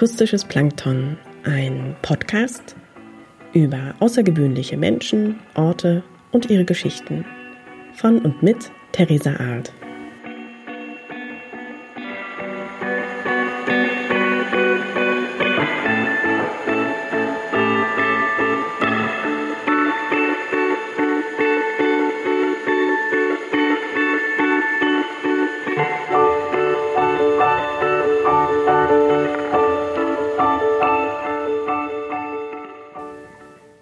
Akustisches 0.00 0.46
Plankton, 0.46 1.18
ein 1.44 1.94
Podcast 2.00 2.74
über 3.52 3.94
außergewöhnliche 4.00 4.78
Menschen, 4.78 5.38
Orte 5.56 6.02
und 6.32 6.48
ihre 6.48 6.64
Geschichten. 6.64 7.26
Von 7.92 8.18
und 8.20 8.42
mit 8.42 8.70
Theresa 8.92 9.34
Arlt. 9.36 9.74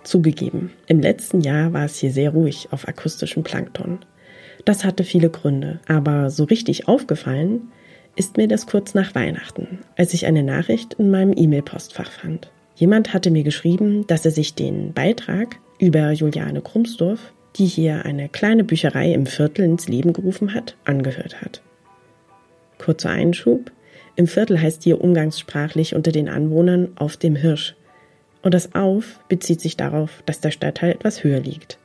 Zugegeben, 0.09 0.71
im 0.87 1.01
letzten 1.01 1.43
Jahr 1.43 1.75
war 1.75 1.85
es 1.85 1.99
hier 1.99 2.11
sehr 2.11 2.31
ruhig 2.31 2.69
auf 2.71 2.89
akustischem 2.89 3.43
Plankton. 3.43 3.99
Das 4.65 4.83
hatte 4.83 5.05
viele 5.05 5.29
Gründe, 5.29 5.81
aber 5.87 6.31
so 6.31 6.45
richtig 6.45 6.89
aufgefallen 6.89 7.69
ist 8.17 8.39
mir 8.39 8.49
das 8.49 8.67
kurz 8.67 8.95
nach 8.95 9.15
Weihnachten, 9.15 9.81
als 9.99 10.15
ich 10.15 10.25
eine 10.25 10.43
Nachricht 10.43 10.95
in 10.95 11.11
meinem 11.11 11.35
E-Mail-Postfach 11.37 12.11
fand. 12.11 12.51
Jemand 12.75 13.13
hatte 13.13 13.31
mir 13.31 13.43
geschrieben, 13.43 14.07
dass 14.07 14.25
er 14.25 14.31
sich 14.31 14.55
den 14.55 14.95
Beitrag 14.95 15.57
über 15.79 16.11
Juliane 16.13 16.63
Krumsdorf, 16.63 17.35
die 17.57 17.67
hier 17.67 18.07
eine 18.07 18.31
kleine 18.31 18.65
Bücherei 18.65 19.13
im 19.13 19.27
Viertel 19.27 19.67
ins 19.67 19.89
Leben 19.89 20.15
gerufen 20.15 20.55
hat, 20.55 20.75
angehört 20.87 21.43
hat. 21.43 21.61
Kurzer 22.79 23.11
Einschub. 23.11 23.71
Im 24.17 24.27
Viertel 24.27 24.59
heißt 24.59 24.85
hier 24.85 25.03
umgangssprachlich 25.03 25.95
unter 25.95 26.13
den 26.13 26.31
Anwohnern 26.31 26.93
auf 26.97 27.19
dem 27.19 27.37
Hirsch, 27.37 27.77
und 28.43 28.55
das 28.55 28.75
Auf 28.75 29.21
bezieht 29.29 29.61
sich 29.61 29.77
darauf, 29.77 30.23
dass 30.27 30.41
der 30.41 30.51
Stadtteil 30.51 30.93
etwas 30.93 31.25
höher 31.25 31.41
liegt 31.41 31.79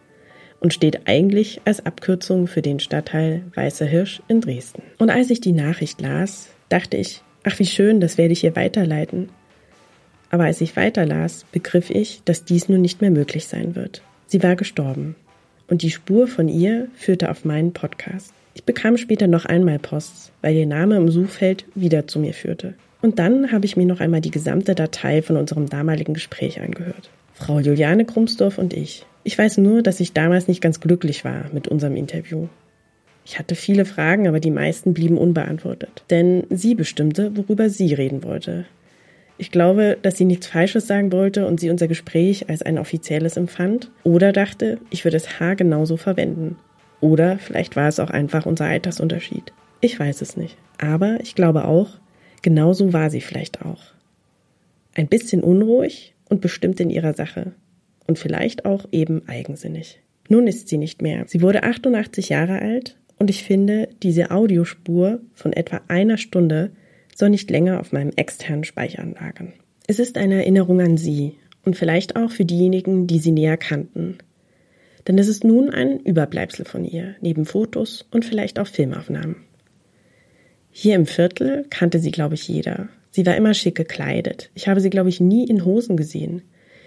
und 0.64 0.73
steht 0.73 1.08
eigentlich 1.08 1.62
als 1.66 1.86
Abkürzung 1.86 2.48
für 2.48 2.62
den 2.62 2.80
Stadtteil 2.80 3.44
Weißer 3.54 3.86
Hirsch 3.86 4.22
in 4.30 4.40
Dresden. 4.40 4.82
Und 4.98 5.10
als 5.10 5.30
ich 5.30 5.42
die 5.42 5.52
Nachricht 5.52 6.00
las, 6.00 6.50
dachte 6.70 6.95
ich, 6.95 7.22
ach 7.44 7.60
wie 7.60 7.66
schön, 7.66 8.00
das 8.00 8.18
werde 8.18 8.32
ich 8.32 8.45
ihr 8.45 8.56
weiterleiten. 8.56 9.30
Aber 10.30 10.45
als 10.45 10.62
ich 10.62 10.78
weiterlas, 10.78 11.45
begriff 11.52 11.90
ich, 11.90 12.22
dass 12.23 12.45
dies 12.45 12.70
nun 12.70 12.82
nicht 12.82 13.02
mehr 13.02 13.12
möglich 13.12 13.48
sein 13.48 13.76
wird. 13.76 14.02
Sie 14.26 14.42
war 14.42 14.56
gestorben. 14.56 15.16
Und 15.67 15.82
die 15.82 15.92
Spur 15.92 16.28
von 16.28 16.48
ihr 16.48 16.88
führte 16.95 17.30
auf 17.30 17.45
meinen 17.45 17.73
Podcast. 17.73 18.34
Ich 18.54 18.64
bekam 18.64 18.98
später 18.98 19.28
noch 19.28 19.45
einmal 19.45 19.80
Post, 19.80 20.32
weil 20.42 20.56
ihr 20.56 20.66
Name 20.66 20.95
im 20.95 21.10
Suchfeld 21.10 21.66
wieder 21.76 22.08
zu 22.08 22.20
mir 22.20 22.34
führte. 22.34 22.76
Und 23.04 23.20
dann 23.20 23.52
habe 23.52 23.66
ich 23.66 23.76
mir 23.76 23.86
noch 23.86 24.00
einmal 24.00 24.22
die 24.22 24.32
gesamte 24.32 24.76
Datei 24.76 25.22
von 25.22 25.36
unserem 25.36 25.68
damaligen 25.68 26.14
Gespräch 26.14 26.62
angehört. 26.62 27.10
Frau 27.34 27.60
Juliane 27.60 28.06
Krumsdorf 28.06 28.58
und 28.58 28.73
ich. 28.73 29.06
Ich 29.26 29.38
weiß 29.38 29.58
nur, 29.58 29.82
dass 29.82 30.00
ich 30.00 30.14
damals 30.14 30.48
nicht 30.48 30.62
ganz 30.62 30.80
glücklich 30.80 31.26
war 31.26 31.44
mit 31.52 31.68
unserem 31.68 31.98
Interview. 31.98 32.48
Ich 33.26 33.38
hatte 33.38 33.56
viele 33.56 33.84
Fragen, 33.84 34.26
aber 34.30 34.40
die 34.40 34.52
meisten 34.52 34.94
blieben 34.94 35.18
unbeantwortet. 35.18 36.06
Denn 36.10 36.45
sie 36.50 36.76
bestimmte, 36.76 37.36
worüber 37.36 37.70
sie 37.70 37.94
reden 37.94 38.23
wollte. 38.23 38.66
Ich 39.38 39.52
glaube, 39.52 39.98
dass 40.02 40.16
sie 40.16 40.26
nichts 40.26 40.48
Falsches 40.48 40.88
sagen 40.88 41.12
wollte 41.12 41.45
und 41.45 41.60
sie 41.60 41.72
unser 41.72 41.90
Gespräch 41.90 42.50
als 42.50 42.62
ein 42.62 42.80
offizielles 42.80 43.36
empfand 43.36 43.92
oder 44.04 44.32
dachte, 44.32 44.78
ich 44.92 45.04
würde 45.04 45.17
es 45.17 45.42
Haar 45.42 45.58
genauso 45.58 45.98
verwenden. 45.98 46.56
Oder 47.02 47.38
vielleicht 47.38 47.76
war 47.76 47.89
es 47.89 48.00
auch 48.00 48.11
einfach 48.11 48.45
unser 48.45 48.66
Altersunterschied. 48.66 49.52
Ich 49.82 50.00
weiß 50.00 50.22
es 50.22 50.38
nicht. 50.38 50.56
Aber 50.77 51.17
ich 51.22 51.36
glaube 51.36 51.66
auch, 51.66 51.89
Genauso 52.43 52.93
war 52.93 53.09
sie 53.09 53.21
vielleicht 53.21 53.64
auch. 53.64 53.81
Ein 54.93 55.08
bisschen 55.08 55.42
unruhig 55.42 56.14
und 56.30 56.42
bestimmt 56.42 56.80
in 56.80 56.92
ihrer 56.92 57.15
Sache. 57.15 57.54
Und 58.05 58.20
vielleicht 58.20 58.65
auch 58.65 58.86
eben 58.92 59.27
eigensinnig. 59.27 59.99
Nun 60.30 60.45
ist 60.45 60.67
sie 60.67 60.77
nicht 60.77 61.02
mehr. 61.02 61.26
Sie 61.27 61.42
wurde 61.42 61.64
88 61.64 62.30
Jahre 62.30 62.59
alt 62.59 62.98
und 63.17 63.30
ich 63.30 63.43
finde, 63.43 63.89
diese 64.03 64.32
Audiospur 64.32 65.21
von 65.33 65.53
etwa 65.53 65.82
einer 65.87 66.17
Stunde 66.17 66.71
soll 67.15 67.30
nicht 67.30 67.49
länger 67.49 67.80
auf 67.80 67.92
meinem 67.92 68.11
externen 68.15 68.64
Speicher 68.64 69.05
lagern. 69.05 69.53
Es 69.87 69.99
ist 69.99 70.17
eine 70.17 70.36
Erinnerung 70.36 70.82
an 70.82 70.98
sie 70.98 71.36
und 71.64 71.77
vielleicht 71.77 72.15
auch 72.15 72.32
für 72.32 72.45
diejenigen, 72.45 73.08
die 73.08 73.20
sie 73.20 73.32
näher 73.32 73.58
kannten. 73.58 74.17
Denn 75.08 75.17
es 75.17 75.27
ist 75.27 75.43
nun 75.43 75.70
ein 75.70 75.99
Überbleibsel 75.99 76.65
von 76.65 76.86
ihr, 76.86 77.15
neben 77.21 77.45
Fotos 77.45 78.05
und 78.11 78.26
vielleicht 78.26 78.59
auch 78.59 78.67
Filmaufnahmen. 78.67 79.37
Hier 80.76 80.95
im 80.95 81.06
Viertel 81.06 81.67
kannte 81.70 82.00
sie, 82.00 82.10
glaube 82.10 82.34
ich, 82.34 82.48
jeder. 82.48 82.89
Sie 83.11 83.28
war 83.28 83.38
immer 83.38 83.54
schick 83.54 83.76
gekleidet. 83.76 84.50
Ich 84.56 84.67
habe 84.67 84.82
sie, 84.82 84.89
glaube 84.89 85.10
ich, 85.10 85.22
nie 85.22 85.48
in 85.48 85.66
Hosen 85.66 85.95
gesehen. 85.95 86.42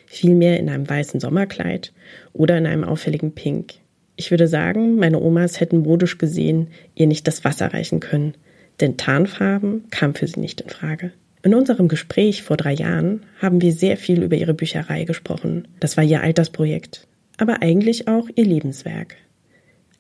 Vielmehr 0.07 0.59
in 0.59 0.69
einem 0.69 0.91
weißen 0.91 1.21
Sommerkleid 1.21 1.93
oder 2.33 2.59
in 2.59 2.67
einem 2.67 2.83
auffälligen 2.83 3.33
Pink. 3.33 3.75
Ich 4.17 4.33
würde 4.33 4.49
sagen, 4.49 4.97
meine 4.97 5.21
Omas 5.21 5.61
hätten 5.61 5.79
modisch 5.79 6.19
gesehen 6.19 6.67
ihr 6.97 7.07
nicht 7.07 7.29
das 7.29 7.45
Wasser 7.45 7.73
reichen 7.73 8.01
können, 8.01 8.35
denn 8.81 8.97
Tarnfarben 8.97 9.85
kam 9.91 10.17
für 10.17 10.27
sie 10.27 10.41
nicht 10.41 10.63
in 10.63 10.69
Frage. 10.69 11.13
In 11.45 11.55
unserem 11.55 11.87
Gespräch 11.87 12.43
vor 12.43 12.57
drei 12.57 12.73
Jahren 12.73 13.23
haben 13.39 13.63
wir 13.63 13.73
sehr 13.73 13.97
viel 13.97 14.25
über 14.25 14.35
ihre 14.35 14.55
Bücherei 14.55 15.05
gesprochen. 15.05 15.69
Das 15.79 15.97
war 15.97 16.03
ihr 16.03 16.23
Altersprojekt, 16.23 17.07
aber 17.37 17.63
eigentlich 17.63 18.09
auch 18.09 18.29
ihr 18.35 18.47
Lebenswerk. 18.47 19.15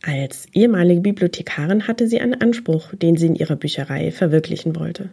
Als 0.03 0.47
ehemalige 0.53 1.01
Bibliothekarin 1.01 1.89
hatte 1.89 2.07
sie 2.07 2.21
einen 2.21 2.41
Anspruch, 2.41 2.95
den 2.95 3.17
sie 3.17 3.27
in 3.27 3.34
ihrer 3.34 3.57
Bücherei 3.57 4.11
verwirklichen 4.11 4.77
wollte. 4.77 5.11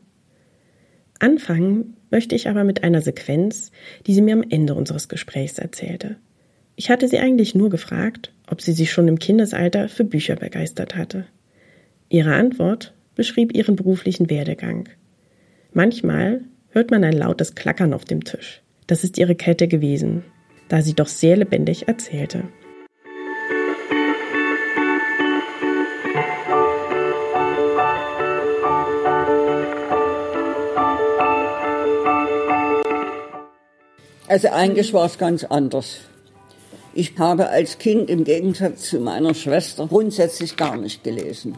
Anfangen 1.19 1.95
möchte 2.11 2.35
ich 2.35 2.49
aber 2.49 2.63
mit 2.63 2.83
einer 2.83 3.01
Sequenz, 3.01 3.71
die 4.05 4.13
sie 4.13 4.21
mir 4.21 4.33
am 4.33 4.43
Ende 4.47 4.75
unseres 4.75 5.07
Gesprächs 5.07 5.57
erzählte. 5.57 6.17
Ich 6.75 6.89
hatte 6.89 7.07
sie 7.07 7.19
eigentlich 7.19 7.55
nur 7.55 7.69
gefragt, 7.69 8.33
ob 8.47 8.61
sie 8.61 8.73
sich 8.73 8.91
schon 8.91 9.07
im 9.07 9.19
Kindesalter 9.19 9.89
für 9.89 10.03
Bücher 10.03 10.35
begeistert 10.35 10.95
hatte. 10.95 11.25
Ihre 12.09 12.33
Antwort 12.33 12.93
beschrieb 13.15 13.55
ihren 13.55 13.75
beruflichen 13.75 14.29
Werdegang. 14.29 14.89
Manchmal 15.71 16.41
hört 16.69 16.91
man 16.91 17.03
ein 17.03 17.13
lautes 17.13 17.55
Klackern 17.55 17.93
auf 17.93 18.05
dem 18.05 18.23
Tisch. 18.23 18.61
Das 18.87 19.03
ist 19.03 19.17
ihre 19.17 19.35
Kette 19.35 19.67
gewesen, 19.67 20.23
da 20.67 20.81
sie 20.81 20.93
doch 20.93 21.07
sehr 21.07 21.37
lebendig 21.37 21.87
erzählte. 21.87 22.43
Also 34.33 34.47
eigentlich 34.47 34.95
war 34.95 35.05
es 35.05 35.19
ganz 35.19 35.43
anders. 35.43 35.97
Ich 36.95 37.19
habe 37.19 37.49
als 37.49 37.77
Kind 37.77 38.09
im 38.09 38.23
Gegensatz 38.23 38.89
zu 38.89 38.99
meiner 38.99 39.35
Schwester 39.35 39.85
grundsätzlich 39.85 40.57
gar 40.57 40.75
nicht 40.75 41.03
gelesen. 41.03 41.55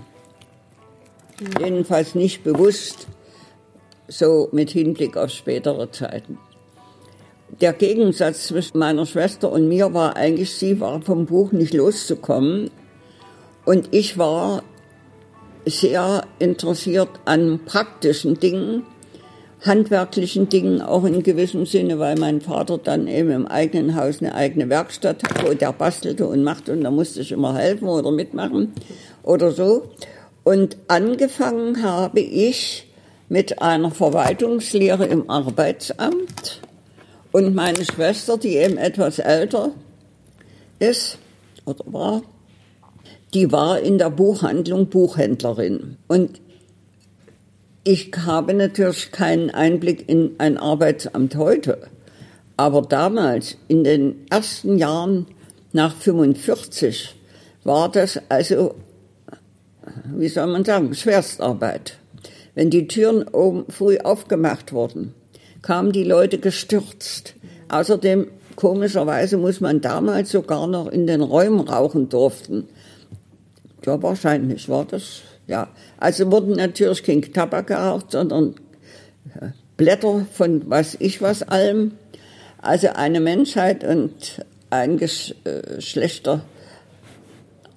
Jedenfalls 1.57 2.15
nicht 2.15 2.43
bewusst, 2.43 3.07
so 4.09 4.49
mit 4.51 4.71
Hinblick 4.71 5.15
auf 5.15 5.29
spätere 5.29 5.89
Zeiten. 5.89 6.37
Der 7.61 7.71
Gegensatz 7.71 8.47
zwischen 8.47 8.79
meiner 8.79 9.05
Schwester 9.05 9.53
und 9.53 9.69
mir 9.69 9.93
war 9.93 10.17
eigentlich, 10.17 10.53
sie 10.53 10.81
war 10.81 11.01
vom 11.01 11.27
Buch 11.27 11.53
nicht 11.53 11.73
loszukommen 11.73 12.71
und 13.63 13.87
ich 13.93 14.17
war 14.17 14.63
sehr 15.65 16.25
interessiert 16.39 17.21
an 17.23 17.61
praktischen 17.63 18.37
Dingen 18.37 18.83
handwerklichen 19.65 20.49
Dingen 20.49 20.81
auch 20.81 21.03
in 21.05 21.23
gewissem 21.23 21.65
Sinne, 21.65 21.99
weil 21.99 22.17
mein 22.17 22.41
Vater 22.41 22.77
dann 22.77 23.07
eben 23.07 23.31
im 23.31 23.47
eigenen 23.47 23.95
Haus 23.95 24.21
eine 24.21 24.35
eigene 24.35 24.69
Werkstatt 24.69 25.23
hatte 25.23 25.49
und 25.49 25.61
der 25.61 25.73
bastelte 25.73 26.27
und 26.27 26.43
machte 26.43 26.71
und 26.73 26.83
da 26.83 26.91
musste 26.91 27.21
ich 27.21 27.31
immer 27.31 27.57
helfen 27.57 27.87
oder 27.87 28.11
mitmachen 28.11 28.73
oder 29.23 29.51
so. 29.51 29.89
Und 30.43 30.77
angefangen 30.87 31.81
habe 31.81 32.19
ich 32.19 32.87
mit 33.29 33.61
einer 33.61 33.89
Verwaltungslehre 33.89 35.05
im 35.05 35.29
Arbeitsamt 35.29 36.61
und 37.31 37.55
meine 37.55 37.83
Schwester, 37.83 38.37
die 38.37 38.57
eben 38.57 38.77
etwas 38.77 39.19
älter 39.19 39.71
ist 40.79 41.17
oder 41.65 41.83
war, 41.87 42.21
die 43.33 43.51
war 43.51 43.79
in 43.79 43.97
der 43.97 44.09
Buchhandlung 44.09 44.87
Buchhändlerin. 44.87 45.97
Und 46.07 46.39
ich 47.87 48.11
habe 48.25 48.55
natürlich 48.55 49.11
keinen 49.11 49.51
Einblick 49.51 50.09
in 50.09 50.31
ein 50.39 50.57
Arbeitsamt 50.57 51.35
heute, 51.35 51.77
aber 52.57 52.81
damals, 52.81 53.57
in 53.67 53.83
den 53.83 54.25
ersten 54.29 54.77
Jahren 54.79 55.27
nach 55.71 55.95
45, 55.95 57.15
war 57.63 57.91
das 57.91 58.19
also, 58.27 58.73
wie 60.15 60.27
soll 60.27 60.47
man 60.47 60.65
sagen, 60.65 60.95
Schwerstarbeit. 60.95 61.97
Wenn 62.55 62.71
die 62.71 62.87
Türen 62.87 63.27
oben 63.27 63.65
früh 63.69 63.99
aufgemacht 63.99 64.73
wurden, 64.73 65.13
kamen 65.61 65.91
die 65.91 66.05
Leute 66.05 66.39
gestürzt. 66.39 67.35
Außerdem, 67.69 68.27
komischerweise, 68.55 69.37
muss 69.37 69.61
man 69.61 69.81
damals 69.81 70.31
sogar 70.31 70.65
noch 70.65 70.87
in 70.87 71.05
den 71.05 71.21
Räumen 71.21 71.59
rauchen 71.59 72.09
durften. 72.09 72.67
Ja, 73.85 74.01
wahrscheinlich 74.01 74.69
war 74.69 74.85
das 74.85 75.21
ja, 75.47 75.67
also 75.97 76.31
wurden 76.31 76.53
natürlich 76.53 77.03
kein 77.03 77.21
Tabak 77.21 77.67
geraucht, 77.67 78.11
sondern 78.11 78.55
Blätter 79.77 80.25
von 80.31 80.69
was 80.69 80.95
ich 80.99 81.21
was 81.21 81.43
allem. 81.43 81.91
Also 82.57 82.89
eine 82.89 83.19
Menschheit 83.19 83.83
und 83.83 84.43
ein 84.69 84.99
schlechter 85.79 86.41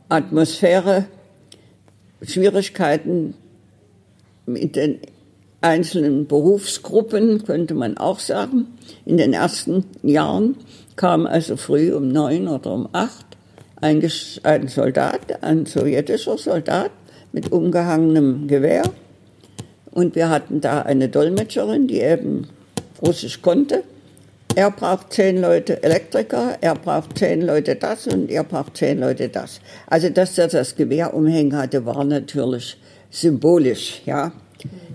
Atmosphäre, 0.08 1.06
Schwierigkeiten 2.22 3.34
mit 4.46 4.76
den 4.76 5.00
einzelnen 5.60 6.26
Berufsgruppen, 6.26 7.44
könnte 7.44 7.74
man 7.74 7.98
auch 7.98 8.18
sagen. 8.18 8.68
In 9.04 9.18
den 9.18 9.34
ersten 9.34 9.84
Jahren 10.02 10.56
kam 10.96 11.26
also 11.26 11.56
früh 11.56 11.92
um 11.92 12.08
neun 12.08 12.48
oder 12.48 12.72
um 12.72 12.88
acht 12.92 13.26
ein 13.80 14.00
Soldat, 14.68 15.42
ein 15.42 15.66
sowjetischer 15.66 16.38
Soldat 16.38 16.90
mit 17.32 17.52
umgehangenem 17.52 18.48
Gewehr. 18.48 18.82
Und 19.90 20.14
wir 20.14 20.28
hatten 20.28 20.60
da 20.60 20.82
eine 20.82 21.08
Dolmetscherin, 21.08 21.88
die 21.88 22.00
eben 22.00 22.46
Russisch 23.02 23.42
konnte. 23.42 23.82
Er 24.54 24.70
braucht 24.70 25.12
zehn 25.12 25.40
Leute 25.40 25.82
Elektriker, 25.82 26.56
er 26.60 26.74
braucht 26.74 27.18
zehn 27.18 27.42
Leute 27.42 27.76
das 27.76 28.06
und 28.06 28.30
er 28.30 28.44
braucht 28.44 28.76
zehn 28.76 28.98
Leute 28.98 29.28
das. 29.28 29.60
Also, 29.86 30.08
dass 30.08 30.36
er 30.36 30.48
das 30.48 30.74
Gewehr 30.74 31.14
umhängen 31.14 31.56
hatte, 31.56 31.86
war 31.86 32.02
natürlich 32.04 32.76
symbolisch, 33.10 34.02
ja. 34.04 34.32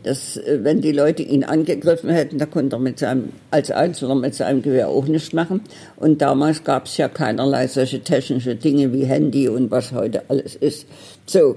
Das, 0.03 0.35
äh, 0.35 0.59
wenn 0.63 0.81
die 0.81 0.91
Leute 0.91 1.23
ihn 1.23 1.45
angegriffen 1.45 2.09
hätten, 2.09 2.37
da 2.37 2.45
konnte 2.45 2.75
er 2.75 2.79
mit 2.79 2.99
seinem, 2.99 3.29
als 3.51 3.71
Einzelner 3.71 4.15
mit 4.15 4.35
seinem 4.35 4.61
Gewehr 4.61 4.89
auch 4.89 5.05
nichts 5.05 5.31
machen. 5.31 5.61
Und 5.95 6.21
damals 6.21 6.65
gab 6.65 6.87
es 6.87 6.97
ja 6.97 7.07
keinerlei 7.07 7.67
solche 7.67 8.01
technische 8.01 8.55
Dinge 8.55 8.91
wie 8.91 9.05
Handy 9.05 9.47
und 9.47 9.71
was 9.71 9.93
heute 9.93 10.23
alles 10.27 10.55
ist. 10.55 10.87
So. 11.25 11.55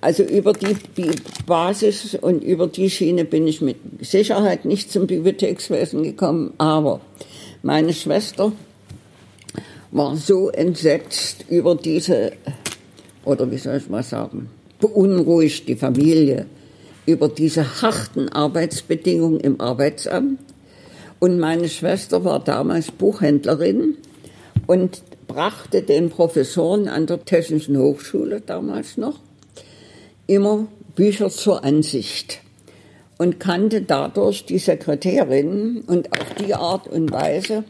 Also 0.00 0.22
über 0.22 0.52
die, 0.52 0.76
die 0.96 1.10
Basis 1.46 2.14
und 2.14 2.44
über 2.44 2.66
die 2.66 2.90
Schiene 2.90 3.24
bin 3.24 3.46
ich 3.46 3.60
mit 3.60 3.76
Sicherheit 4.00 4.64
nicht 4.64 4.92
zum 4.92 5.06
Bibliothekswesen 5.06 6.02
gekommen, 6.02 6.52
aber 6.58 7.00
meine 7.62 7.92
Schwester 7.92 8.52
war 9.90 10.16
so 10.16 10.50
entsetzt 10.50 11.46
über 11.48 11.74
diese, 11.74 12.32
oder 13.24 13.50
wie 13.50 13.56
soll 13.56 13.76
ich 13.76 13.88
mal 13.88 14.02
sagen, 14.02 14.50
beunruhigt 14.78 15.66
die 15.68 15.76
Familie 15.76 16.46
über 17.06 17.28
diese 17.28 17.82
harten 17.82 18.28
Arbeitsbedingungen 18.28 19.40
im 19.40 19.60
Arbeitsamt. 19.60 20.40
Und 21.18 21.38
meine 21.38 21.68
Schwester 21.68 22.24
war 22.24 22.40
damals 22.40 22.90
Buchhändlerin 22.90 23.96
und 24.66 25.02
brachte 25.26 25.82
den 25.82 26.10
Professoren 26.10 26.88
an 26.88 27.06
der 27.06 27.24
Technischen 27.24 27.78
Hochschule 27.78 28.42
damals 28.42 28.98
noch 28.98 29.20
immer 30.26 30.66
Bücher 30.94 31.30
zur 31.30 31.64
Ansicht 31.64 32.40
und 33.18 33.40
kannte 33.40 33.82
dadurch 33.82 34.44
die 34.44 34.58
Sekretärin 34.58 35.82
und 35.86 36.12
auf 36.12 36.34
die 36.34 36.54
Art 36.54 36.88
und 36.88 37.12
Weise 37.12 37.64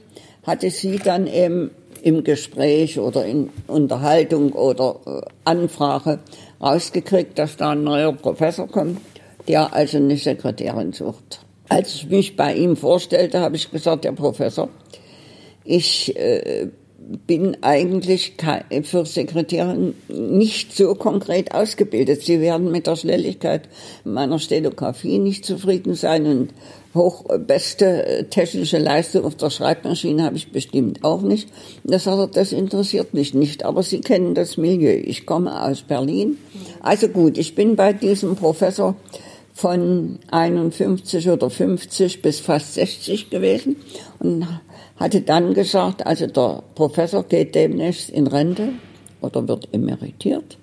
hatte 0.44 0.70
sie 0.70 0.98
dann 0.98 1.26
eben 1.26 1.70
im 2.02 2.22
Gespräch 2.24 2.98
oder 2.98 3.26
in 3.26 3.50
Unterhaltung 3.66 4.52
oder 4.52 5.00
äh, 5.06 5.20
Anfrage 5.44 6.20
rausgekriegt, 6.60 7.38
dass 7.38 7.56
da 7.56 7.70
ein 7.70 7.82
neuer 7.84 8.12
Professor 8.12 8.68
kommt, 8.68 9.00
der 9.48 9.74
also 9.74 9.96
eine 9.98 10.16
Sekretärin 10.16 10.92
sucht. 10.92 11.40
Als 11.68 11.96
ich 11.96 12.08
mich 12.08 12.36
bei 12.36 12.54
ihm 12.54 12.76
vorstellte, 12.76 13.40
habe 13.40 13.56
ich 13.56 13.70
gesagt, 13.70 14.04
der 14.04 14.12
Professor, 14.12 14.68
ich 15.64 16.14
äh, 16.16 16.68
bin 16.98 17.56
eigentlich 17.62 18.34
für 18.82 19.04
Sekretärin 19.04 19.94
nicht 20.08 20.74
so 20.74 20.94
konkret 20.94 21.54
ausgebildet. 21.54 22.22
Sie 22.22 22.40
werden 22.40 22.70
mit 22.70 22.86
der 22.86 22.96
Schnelligkeit 22.96 23.68
meiner 24.04 24.38
Stenografie 24.38 25.18
nicht 25.18 25.44
zufrieden 25.44 25.94
sein 25.94 26.26
und 26.26 26.50
hochbeste 26.94 28.06
äh, 28.06 28.24
technische 28.24 28.78
Leistung 28.78 29.24
auf 29.24 29.36
der 29.36 29.50
Schreibmaschine 29.50 30.24
habe 30.24 30.36
ich 30.36 30.50
bestimmt 30.50 31.04
auch 31.04 31.20
nicht. 31.20 31.48
Das, 31.84 32.08
das 32.32 32.52
interessiert 32.52 33.14
mich 33.14 33.34
nicht, 33.34 33.64
aber 33.64 33.82
Sie 33.82 34.00
kennen 34.00 34.34
das 34.34 34.56
Milieu. 34.56 34.94
Ich 35.04 35.26
komme 35.26 35.62
aus 35.62 35.82
Berlin. 35.82 36.38
Also 36.80 37.08
gut, 37.08 37.38
ich 37.38 37.54
bin 37.54 37.76
bei 37.76 37.92
diesem 37.92 38.34
Professor 38.34 38.96
von 39.52 40.18
51 40.30 41.30
oder 41.30 41.48
50 41.48 42.20
bis 42.22 42.40
fast 42.40 42.74
60 42.74 43.30
gewesen 43.30 43.76
und 44.18 44.46
hatte 44.96 45.20
dann 45.20 45.54
gesagt, 45.54 46.06
also 46.06 46.26
der 46.26 46.62
Professor 46.74 47.22
geht 47.22 47.54
demnächst 47.54 48.10
in 48.10 48.26
Rente 48.26 48.70
oder 49.20 49.46
wird 49.46 49.68
emeritiert. 49.72 50.58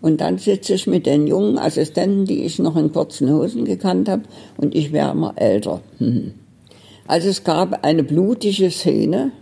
Und 0.00 0.20
dann 0.20 0.38
sitze 0.38 0.74
ich 0.74 0.86
mit 0.86 1.06
den 1.06 1.26
jungen 1.26 1.58
Assistenten, 1.58 2.26
die 2.26 2.44
ich 2.44 2.58
noch 2.58 2.76
in 2.76 2.92
kurzen 2.92 3.32
Hosen 3.32 3.64
gekannt 3.64 4.08
habe, 4.08 4.24
und 4.58 4.74
ich 4.74 4.92
wäre 4.92 5.12
immer 5.12 5.32
älter. 5.36 5.80
Hm. 5.98 6.34
Also 7.06 7.28
es 7.28 7.42
gab 7.42 7.84
eine 7.84 8.02
blutige 8.02 8.70
Szene, 8.70 9.32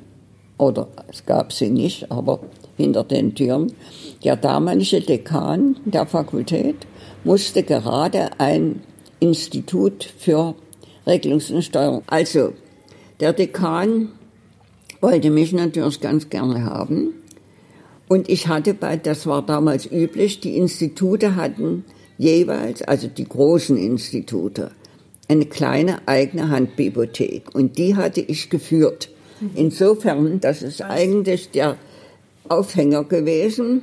oder 0.58 0.88
es 1.08 1.26
gab 1.26 1.52
sie 1.52 1.70
nicht, 1.70 2.12
aber 2.12 2.40
hinter 2.76 3.04
den 3.04 3.34
Türen. 3.34 3.72
Der 4.22 4.36
damalige 4.36 5.00
Dekan 5.00 5.76
der 5.84 6.06
Fakultät 6.06 6.76
musste 7.24 7.64
gerade 7.64 8.30
ein 8.38 8.82
Institut 9.18 10.04
für 10.04 10.54
Regelungs- 11.06 11.52
und 11.52 11.62
Steuerung. 11.62 12.02
Also, 12.06 12.52
der 13.18 13.32
Dekan 13.32 14.10
wollte 15.02 15.30
mich 15.30 15.52
natürlich 15.52 16.00
ganz 16.00 16.30
gerne 16.30 16.64
haben. 16.64 17.12
Und 18.08 18.28
ich 18.28 18.48
hatte 18.48 18.72
bei, 18.72 18.96
das 18.96 19.26
war 19.26 19.44
damals 19.44 19.90
üblich, 19.90 20.40
die 20.40 20.56
Institute 20.56 21.36
hatten 21.36 21.84
jeweils, 22.18 22.82
also 22.82 23.08
die 23.08 23.28
großen 23.28 23.76
Institute, 23.76 24.70
eine 25.28 25.46
kleine 25.46 26.06
eigene 26.06 26.50
Handbibliothek. 26.50 27.54
Und 27.54 27.78
die 27.78 27.96
hatte 27.96 28.20
ich 28.20 28.48
geführt. 28.48 29.10
Insofern, 29.54 30.40
das 30.40 30.62
ist 30.62 30.82
eigentlich 30.82 31.50
der 31.50 31.76
Aufhänger 32.48 33.04
gewesen. 33.04 33.82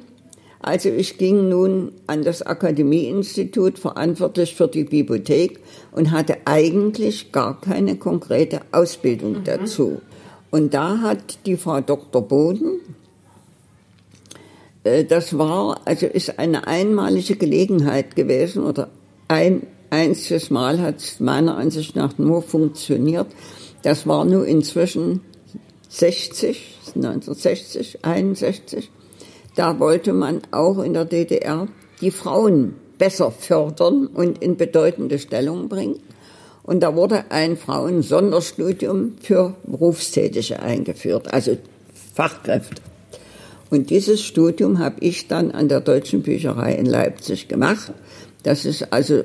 Also 0.61 0.89
ich 0.89 1.17
ging 1.17 1.49
nun 1.49 1.91
an 2.07 2.23
das 2.23 2.41
Akademieinstitut 2.41 3.79
verantwortlich 3.79 4.55
für 4.55 4.67
die 4.67 4.83
Bibliothek 4.83 5.59
und 5.91 6.11
hatte 6.11 6.37
eigentlich 6.45 7.31
gar 7.31 7.59
keine 7.59 7.95
konkrete 7.95 8.61
Ausbildung 8.71 9.39
mhm. 9.39 9.43
dazu. 9.45 10.01
Und 10.51 10.73
da 10.73 10.99
hat 10.99 11.45
die 11.45 11.57
Frau 11.57 11.81
Dr. 11.81 12.21
Boden, 12.21 12.79
äh, 14.83 15.03
das 15.03 15.37
war, 15.37 15.81
also 15.85 16.07
ist 16.07 16.39
eine 16.39 16.67
einmalige 16.67 17.35
Gelegenheit 17.35 18.15
gewesen 18.15 18.63
oder 18.63 18.89
ein 19.27 19.67
einziges 19.89 20.49
Mal 20.49 20.79
hat 20.79 20.97
es 20.97 21.19
meiner 21.19 21.57
Ansicht 21.57 21.95
nach 21.95 22.17
nur 22.17 22.41
funktioniert. 22.41 23.27
Das 23.81 24.07
war 24.07 24.25
nur 24.25 24.45
inzwischen 24.45 25.21
60, 25.89 26.77
1960, 26.95 28.03
61. 28.03 28.91
Da 29.55 29.79
wollte 29.79 30.13
man 30.13 30.41
auch 30.51 30.79
in 30.79 30.93
der 30.93 31.05
DDR 31.05 31.67
die 32.01 32.11
Frauen 32.11 32.75
besser 32.97 33.31
fördern 33.31 34.07
und 34.07 34.41
in 34.41 34.57
bedeutende 34.57 35.19
Stellung 35.19 35.69
bringen. 35.69 35.99
Und 36.69 36.81
da 36.81 36.95
wurde 36.95 37.31
ein 37.31 37.57
Frauensonderstudium 37.57 39.13
für 39.23 39.55
Berufstätige 39.63 40.59
eingeführt, 40.59 41.33
also 41.33 41.57
Fachkräfte. 42.13 42.79
Und 43.71 43.89
dieses 43.89 44.21
Studium 44.21 44.77
habe 44.77 44.97
ich 44.99 45.27
dann 45.27 45.49
an 45.49 45.67
der 45.67 45.81
Deutschen 45.81 46.21
Bücherei 46.21 46.75
in 46.75 46.85
Leipzig 46.85 47.47
gemacht. 47.47 47.91
Das 48.43 48.65
ist 48.65 48.93
also 48.93 49.23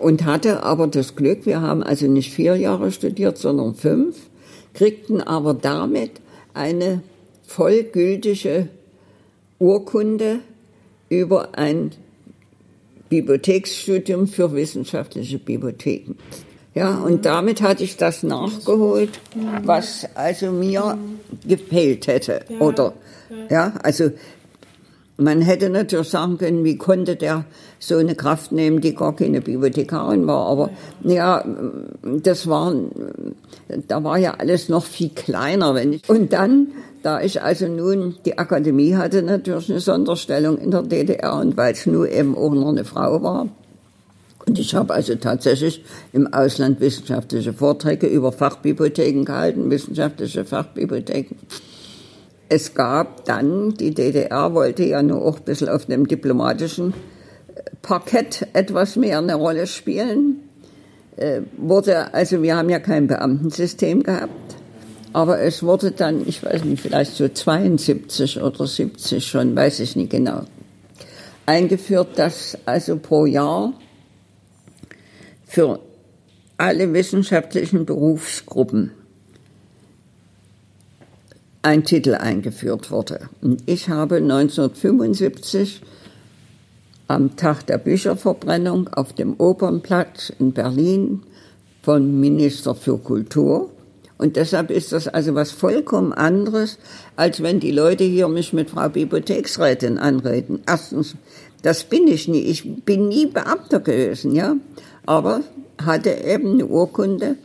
und 0.00 0.24
hatte 0.24 0.64
aber 0.64 0.88
das 0.88 1.14
Glück, 1.14 1.46
wir 1.46 1.60
haben 1.60 1.84
also 1.84 2.08
nicht 2.08 2.32
vier 2.32 2.56
Jahre 2.56 2.90
studiert, 2.90 3.38
sondern 3.38 3.76
fünf, 3.76 4.16
kriegten 4.74 5.20
aber 5.20 5.54
damit 5.54 6.10
eine 6.52 7.00
vollgültige 7.46 8.70
Urkunde 9.60 10.40
über 11.10 11.56
ein 11.56 11.92
Bibliotheksstudium 13.08 14.26
für 14.26 14.52
wissenschaftliche 14.52 15.38
Bibliotheken. 15.38 16.16
Ja, 16.74 16.98
und 16.98 17.24
damit 17.24 17.62
hatte 17.62 17.84
ich 17.84 17.96
das 17.96 18.22
nachgeholt, 18.22 19.18
was 19.64 20.06
also 20.14 20.52
mir 20.52 20.98
gefehlt 21.46 22.06
hätte. 22.06 22.40
Oder, 22.60 22.92
ja, 23.48 23.72
also 23.82 24.10
man 25.16 25.40
hätte 25.40 25.70
natürlich 25.70 26.10
sagen 26.10 26.36
können, 26.36 26.64
wie 26.64 26.76
konnte 26.76 27.16
der 27.16 27.46
so 27.78 27.96
eine 27.96 28.14
Kraft 28.14 28.52
nehmen, 28.52 28.82
die 28.82 28.94
gar 28.94 29.16
keine 29.16 29.40
Bibliothekarin 29.40 30.26
war. 30.26 30.46
Aber 30.46 30.70
ja, 31.02 31.44
das 32.02 32.46
war, 32.46 32.74
da 33.88 34.04
war 34.04 34.18
ja 34.18 34.34
alles 34.34 34.68
noch 34.68 34.84
viel 34.84 35.10
kleiner. 35.10 35.74
Wenn 35.74 35.94
ich, 35.94 36.08
und 36.08 36.34
dann 36.34 36.68
da 37.06 37.20
ich 37.20 37.40
also 37.40 37.68
nun 37.68 38.16
die 38.24 38.36
Akademie 38.36 38.96
hatte, 38.96 39.22
natürlich 39.22 39.70
eine 39.70 39.78
Sonderstellung 39.78 40.58
in 40.58 40.72
der 40.72 40.82
DDR 40.82 41.36
und 41.36 41.56
weil 41.56 41.72
es 41.72 41.86
nur 41.86 42.10
eben 42.10 42.36
auch 42.36 42.52
noch 42.52 42.70
eine 42.70 42.84
Frau 42.84 43.22
war. 43.22 43.48
Und 44.44 44.58
ich 44.58 44.74
habe 44.74 44.92
also 44.92 45.14
tatsächlich 45.14 45.84
im 46.12 46.26
Ausland 46.32 46.80
wissenschaftliche 46.80 47.52
Vorträge 47.52 48.08
über 48.08 48.32
Fachbibliotheken 48.32 49.24
gehalten, 49.24 49.70
wissenschaftliche 49.70 50.44
Fachbibliotheken. 50.44 51.36
Es 52.48 52.74
gab 52.74 53.24
dann, 53.24 53.74
die 53.74 53.94
DDR 53.94 54.52
wollte 54.52 54.82
ja 54.82 55.00
nur 55.00 55.24
auch 55.24 55.38
ein 55.38 55.44
bisschen 55.44 55.68
auf 55.68 55.86
dem 55.86 56.08
diplomatischen 56.08 56.92
Parkett 57.82 58.48
etwas 58.52 58.96
mehr 58.96 59.18
eine 59.18 59.36
Rolle 59.36 59.68
spielen. 59.68 60.40
Äh, 61.16 61.42
wurde, 61.56 62.12
also 62.14 62.42
wir 62.42 62.56
haben 62.56 62.68
ja 62.68 62.80
kein 62.80 63.06
Beamtensystem 63.06 64.02
gehabt, 64.02 64.56
aber 65.16 65.40
es 65.40 65.62
wurde 65.62 65.92
dann, 65.92 66.28
ich 66.28 66.44
weiß 66.44 66.64
nicht, 66.64 66.82
vielleicht 66.82 67.14
so 67.14 67.26
72 67.26 68.42
oder 68.42 68.66
70 68.66 69.26
schon, 69.26 69.56
weiß 69.56 69.80
ich 69.80 69.96
nicht 69.96 70.10
genau, 70.10 70.42
eingeführt, 71.46 72.18
dass 72.18 72.58
also 72.66 72.98
pro 72.98 73.24
Jahr 73.24 73.72
für 75.46 75.80
alle 76.58 76.92
wissenschaftlichen 76.92 77.86
Berufsgruppen 77.86 78.90
ein 81.62 81.84
Titel 81.84 82.12
eingeführt 82.12 82.90
wurde. 82.90 83.30
Und 83.40 83.62
ich 83.64 83.88
habe 83.88 84.16
1975 84.16 85.80
am 87.08 87.36
Tag 87.36 87.66
der 87.68 87.78
Bücherverbrennung 87.78 88.88
auf 88.88 89.14
dem 89.14 89.40
Opernplatz 89.40 90.30
in 90.38 90.52
Berlin 90.52 91.22
vom 91.80 92.20
Minister 92.20 92.74
für 92.74 92.98
Kultur. 92.98 93.70
Und 94.18 94.36
deshalb 94.36 94.70
ist 94.70 94.92
das 94.92 95.08
also 95.08 95.34
was 95.34 95.50
vollkommen 95.50 96.12
anderes, 96.12 96.78
als 97.16 97.42
wenn 97.42 97.60
die 97.60 97.70
Leute 97.70 98.04
hier 98.04 98.28
mich 98.28 98.52
mit 98.52 98.70
Frau 98.70 98.88
Bibliotheksrätin 98.88 99.98
anreden. 99.98 100.62
Erstens, 100.66 101.16
das 101.62 101.84
bin 101.84 102.08
ich 102.08 102.26
nie. 102.26 102.42
Ich 102.42 102.84
bin 102.84 103.08
nie 103.08 103.26
Beamter 103.26 103.80
gewesen, 103.80 104.34
ja. 104.34 104.56
Aber 105.04 105.42
hatte 105.84 106.10
eben 106.10 106.52
eine 106.52 106.66
Urkunde, 106.66 107.36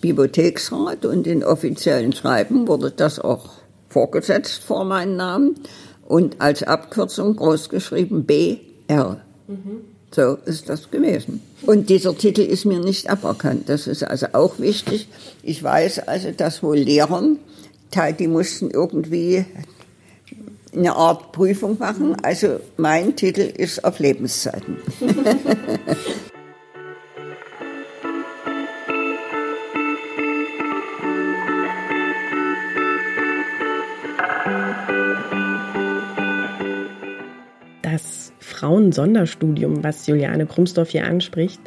Bibliotheksrat 0.00 1.04
und 1.04 1.26
in 1.26 1.42
offiziellen 1.42 2.12
Schreiben 2.12 2.68
wurde 2.68 2.90
das 2.90 3.18
auch 3.18 3.50
vorgesetzt 3.88 4.62
vor 4.62 4.84
meinem 4.84 5.16
Namen 5.16 5.54
und 6.06 6.40
als 6.40 6.62
Abkürzung 6.62 7.36
großgeschrieben 7.36 8.24
B 8.24 8.58
R. 8.88 9.20
Mhm. 9.48 9.82
So 10.12 10.38
ist 10.44 10.68
das 10.68 10.90
gewesen. 10.90 11.40
Und 11.62 11.88
dieser 11.88 12.16
Titel 12.16 12.40
ist 12.40 12.64
mir 12.64 12.80
nicht 12.80 13.08
aberkannt. 13.08 13.68
Das 13.68 13.86
ist 13.86 14.02
also 14.02 14.26
auch 14.32 14.58
wichtig. 14.58 15.08
Ich 15.42 15.62
weiß 15.62 16.00
also, 16.08 16.32
dass 16.32 16.62
wohl 16.62 16.78
Lehrern, 16.78 17.38
die 18.18 18.28
mussten 18.28 18.70
irgendwie 18.70 19.44
eine 20.74 20.94
Art 20.94 21.32
Prüfung 21.32 21.78
machen. 21.78 22.16
Also 22.22 22.60
mein 22.76 23.16
Titel 23.16 23.40
ist 23.40 23.84
auf 23.84 23.98
Lebenszeiten. 23.98 24.78
Frauensonderstudium, 38.60 39.82
was 39.82 40.06
Juliane 40.06 40.44
Krumsdorf 40.44 40.90
hier 40.90 41.06
anspricht, 41.06 41.62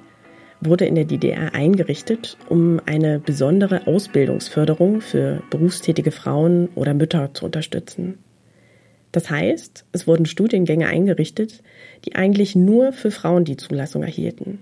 wurde 0.62 0.86
in 0.86 0.94
der 0.94 1.06
DDR 1.06 1.56
eingerichtet, 1.56 2.38
um 2.50 2.80
eine 2.86 3.18
besondere 3.18 3.88
Ausbildungsförderung 3.88 5.02
für 5.02 5.42
berufstätige 5.50 6.12
Frauen 6.12 6.70
oder 6.76 6.94
Mütter 6.94 7.34
zu 7.34 7.46
unterstützen. 7.46 8.20
Das 9.12 9.32
heißt, 9.32 9.86
es 9.92 10.06
wurden 10.06 10.28
Studiengänge 10.28 10.86
eingerichtet, 10.86 11.64
die 12.06 12.14
eigentlich 12.14 12.56
nur 12.56 12.94
für 12.94 13.10
Frauen 13.10 13.44
die 13.44 13.58
Zulassung 13.58 14.04
erhielten. 14.04 14.60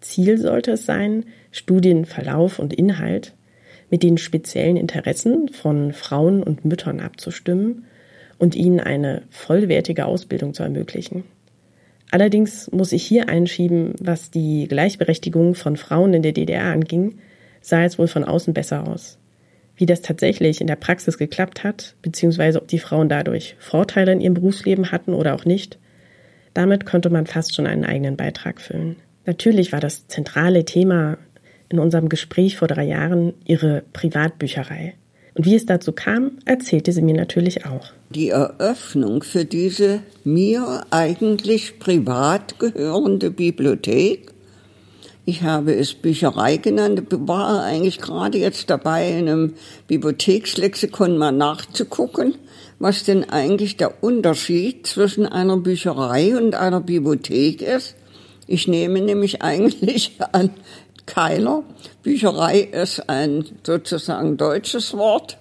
Ziel 0.00 0.38
sollte 0.38 0.72
es 0.72 0.86
sein, 0.86 1.26
Studienverlauf 1.52 2.58
und 2.58 2.72
Inhalt 2.72 3.34
mit 3.90 4.02
den 4.02 4.16
speziellen 4.16 4.78
Interessen 4.78 5.50
von 5.50 5.92
Frauen 5.92 6.42
und 6.42 6.64
Müttern 6.64 7.00
abzustimmen 7.00 7.84
und 8.38 8.54
ihnen 8.54 8.80
eine 8.80 9.24
vollwertige 9.28 10.06
Ausbildung 10.06 10.54
zu 10.54 10.62
ermöglichen. 10.62 11.24
Allerdings 12.10 12.70
muss 12.70 12.92
ich 12.92 13.04
hier 13.04 13.28
einschieben, 13.28 13.94
was 13.98 14.30
die 14.30 14.68
Gleichberechtigung 14.68 15.54
von 15.54 15.76
Frauen 15.76 16.14
in 16.14 16.22
der 16.22 16.32
DDR 16.32 16.66
anging, 16.66 17.18
sah 17.60 17.84
es 17.84 17.98
wohl 17.98 18.08
von 18.08 18.24
außen 18.24 18.54
besser 18.54 18.86
aus. 18.86 19.18
Wie 19.76 19.86
das 19.86 20.02
tatsächlich 20.02 20.60
in 20.60 20.66
der 20.66 20.76
Praxis 20.76 21.18
geklappt 21.18 21.64
hat, 21.64 21.96
beziehungsweise 22.02 22.60
ob 22.60 22.68
die 22.68 22.78
Frauen 22.78 23.08
dadurch 23.08 23.56
Vorteile 23.58 24.12
in 24.12 24.20
ihrem 24.20 24.34
Berufsleben 24.34 24.92
hatten 24.92 25.14
oder 25.14 25.34
auch 25.34 25.44
nicht, 25.44 25.78
damit 26.52 26.86
konnte 26.86 27.10
man 27.10 27.26
fast 27.26 27.54
schon 27.54 27.66
einen 27.66 27.84
eigenen 27.84 28.16
Beitrag 28.16 28.60
füllen. 28.60 28.96
Natürlich 29.26 29.72
war 29.72 29.80
das 29.80 30.06
zentrale 30.06 30.64
Thema 30.64 31.18
in 31.68 31.80
unserem 31.80 32.08
Gespräch 32.08 32.56
vor 32.56 32.68
drei 32.68 32.84
Jahren 32.84 33.34
ihre 33.44 33.82
Privatbücherei. 33.92 34.94
Und 35.34 35.46
wie 35.46 35.56
es 35.56 35.66
dazu 35.66 35.92
kam, 35.92 36.38
erzählte 36.44 36.92
sie 36.92 37.02
mir 37.02 37.14
natürlich 37.14 37.66
auch. 37.66 37.86
Die 38.10 38.28
Eröffnung 38.28 39.22
für 39.22 39.44
diese 39.44 40.00
mir 40.22 40.86
eigentlich 40.90 41.78
privat 41.80 42.58
gehörende 42.58 43.30
Bibliothek, 43.30 44.34
ich 45.26 45.42
habe 45.42 45.74
es 45.74 45.94
Bücherei 45.94 46.58
genannt, 46.58 47.04
war 47.08 47.64
eigentlich 47.64 47.98
gerade 47.98 48.36
jetzt 48.36 48.68
dabei, 48.68 49.08
in 49.08 49.28
einem 49.28 49.54
Bibliothekslexikon 49.88 51.16
mal 51.16 51.32
nachzugucken, 51.32 52.34
was 52.78 53.04
denn 53.04 53.24
eigentlich 53.30 53.78
der 53.78 54.04
Unterschied 54.04 54.86
zwischen 54.86 55.24
einer 55.24 55.56
Bücherei 55.56 56.36
und 56.36 56.54
einer 56.54 56.82
Bibliothek 56.82 57.62
ist. 57.62 57.96
Ich 58.46 58.68
nehme 58.68 59.00
nämlich 59.00 59.40
eigentlich 59.42 60.12
an, 60.32 60.50
keiner. 61.06 61.62
Bücherei 62.02 62.60
ist 62.60 63.08
ein 63.08 63.44
sozusagen 63.64 64.36
deutsches 64.36 64.96
Wort 64.96 65.38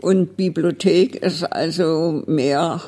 und 0.00 0.36
Bibliothek 0.36 1.16
ist 1.16 1.44
also 1.44 2.22
mehr 2.26 2.80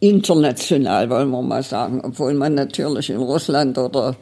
international, 0.00 1.08
wollen 1.08 1.30
wir 1.30 1.42
mal 1.42 1.62
sagen, 1.62 2.02
obwohl 2.04 2.34
man 2.34 2.54
natürlich 2.54 3.08
in 3.10 3.16
Russland 3.16 3.78
oder 3.78 4.14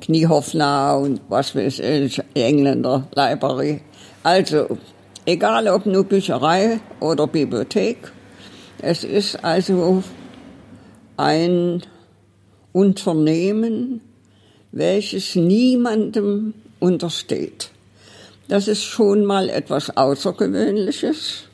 Kniehoffna 0.00 0.96
und 0.96 1.20
was 1.28 1.54
weiß 1.54 1.78
ich, 1.78 2.20
Engländer, 2.34 3.08
Library. 3.14 3.80
Also, 4.22 4.78
egal 5.24 5.68
ob 5.68 5.86
nur 5.86 6.04
Bücherei 6.04 6.80
oder 7.00 7.26
Bibliothek, 7.26 8.12
es 8.82 9.02
ist 9.02 9.42
also 9.42 10.02
ein 11.16 11.82
Unternehmen, 12.72 14.02
welches 14.72 15.34
niemandem 15.34 16.54
untersteht. 16.78 17.70
Das 18.48 18.68
ist 18.68 18.84
schon 18.84 19.24
mal 19.24 19.50
etwas 19.50 19.96
Außergewöhnliches. 19.96 21.44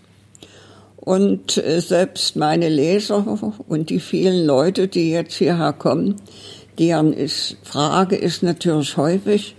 Und 0.96 1.58
äh, 1.58 1.80
selbst 1.80 2.36
meine 2.36 2.68
Leser 2.68 3.26
und 3.68 3.90
die 3.90 4.00
vielen 4.00 4.46
Leute, 4.46 4.88
die 4.88 5.10
jetzt 5.10 5.34
hierher 5.34 5.72
kommen, 5.72 6.16
deren 6.78 7.12
ist, 7.12 7.56
Frage 7.62 8.16
ist 8.16 8.42
natürlich 8.42 8.96
häufig, 8.96 9.54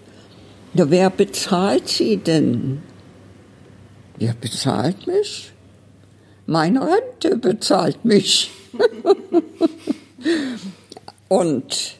ja, 0.73 0.89
wer 0.89 1.09
bezahlt 1.09 1.87
sie 1.87 2.17
denn? 2.17 2.81
Wer 4.17 4.33
bezahlt 4.33 5.07
mich? 5.07 5.51
Meine 6.47 6.81
Rente 6.81 7.37
bezahlt 7.37 8.03
mich. 8.03 8.51
und 11.27 11.94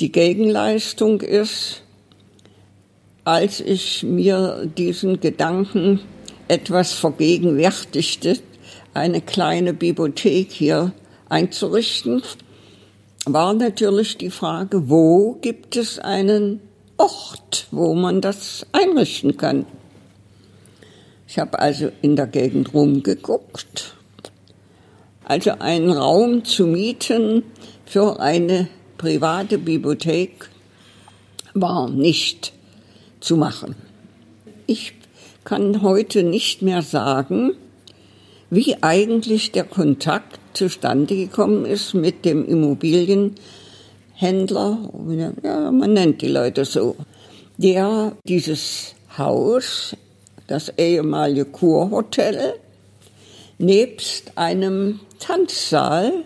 die 0.00 0.10
Gegenleistung 0.10 1.20
ist, 1.20 1.82
als 3.24 3.60
ich 3.60 4.02
mir 4.02 4.70
diesen 4.76 5.20
Gedanken 5.20 6.00
etwas 6.48 6.92
vergegenwärtigte, 6.92 8.38
eine 8.92 9.20
kleine 9.20 9.72
Bibliothek 9.72 10.52
hier 10.52 10.92
einzurichten, 11.28 12.22
war 13.24 13.54
natürlich 13.54 14.18
die 14.18 14.30
Frage, 14.30 14.88
wo 14.88 15.38
gibt 15.40 15.76
es 15.76 15.98
einen 15.98 16.60
Ort, 16.96 17.66
wo 17.70 17.94
man 17.94 18.20
das 18.20 18.66
einrichten 18.72 19.36
kann. 19.36 19.66
Ich 21.26 21.38
habe 21.38 21.58
also 21.58 21.90
in 22.02 22.16
der 22.16 22.26
Gegend 22.26 22.74
rumgeguckt, 22.74 23.94
also 25.24 25.52
einen 25.58 25.90
Raum 25.90 26.44
zu 26.44 26.66
mieten 26.66 27.42
für 27.86 28.20
eine 28.20 28.68
private 29.04 29.58
Bibliothek 29.58 30.48
war 31.52 31.90
nicht 31.90 32.54
zu 33.20 33.36
machen. 33.36 33.74
Ich 34.66 34.94
kann 35.44 35.82
heute 35.82 36.22
nicht 36.22 36.62
mehr 36.62 36.80
sagen, 36.80 37.52
wie 38.48 38.82
eigentlich 38.82 39.52
der 39.52 39.64
Kontakt 39.64 40.40
zustande 40.54 41.16
gekommen 41.16 41.66
ist 41.66 41.92
mit 41.92 42.24
dem 42.24 42.46
Immobilienhändler, 42.46 44.90
ja, 45.42 45.70
man 45.70 45.92
nennt 45.92 46.22
die 46.22 46.28
Leute 46.28 46.64
so, 46.64 46.96
der 47.58 48.16
dieses 48.26 48.94
Haus, 49.18 49.94
das 50.46 50.72
ehemalige 50.78 51.44
Kurhotel, 51.44 52.54
nebst 53.58 54.38
einem 54.38 55.00
Tanzsaal 55.18 56.24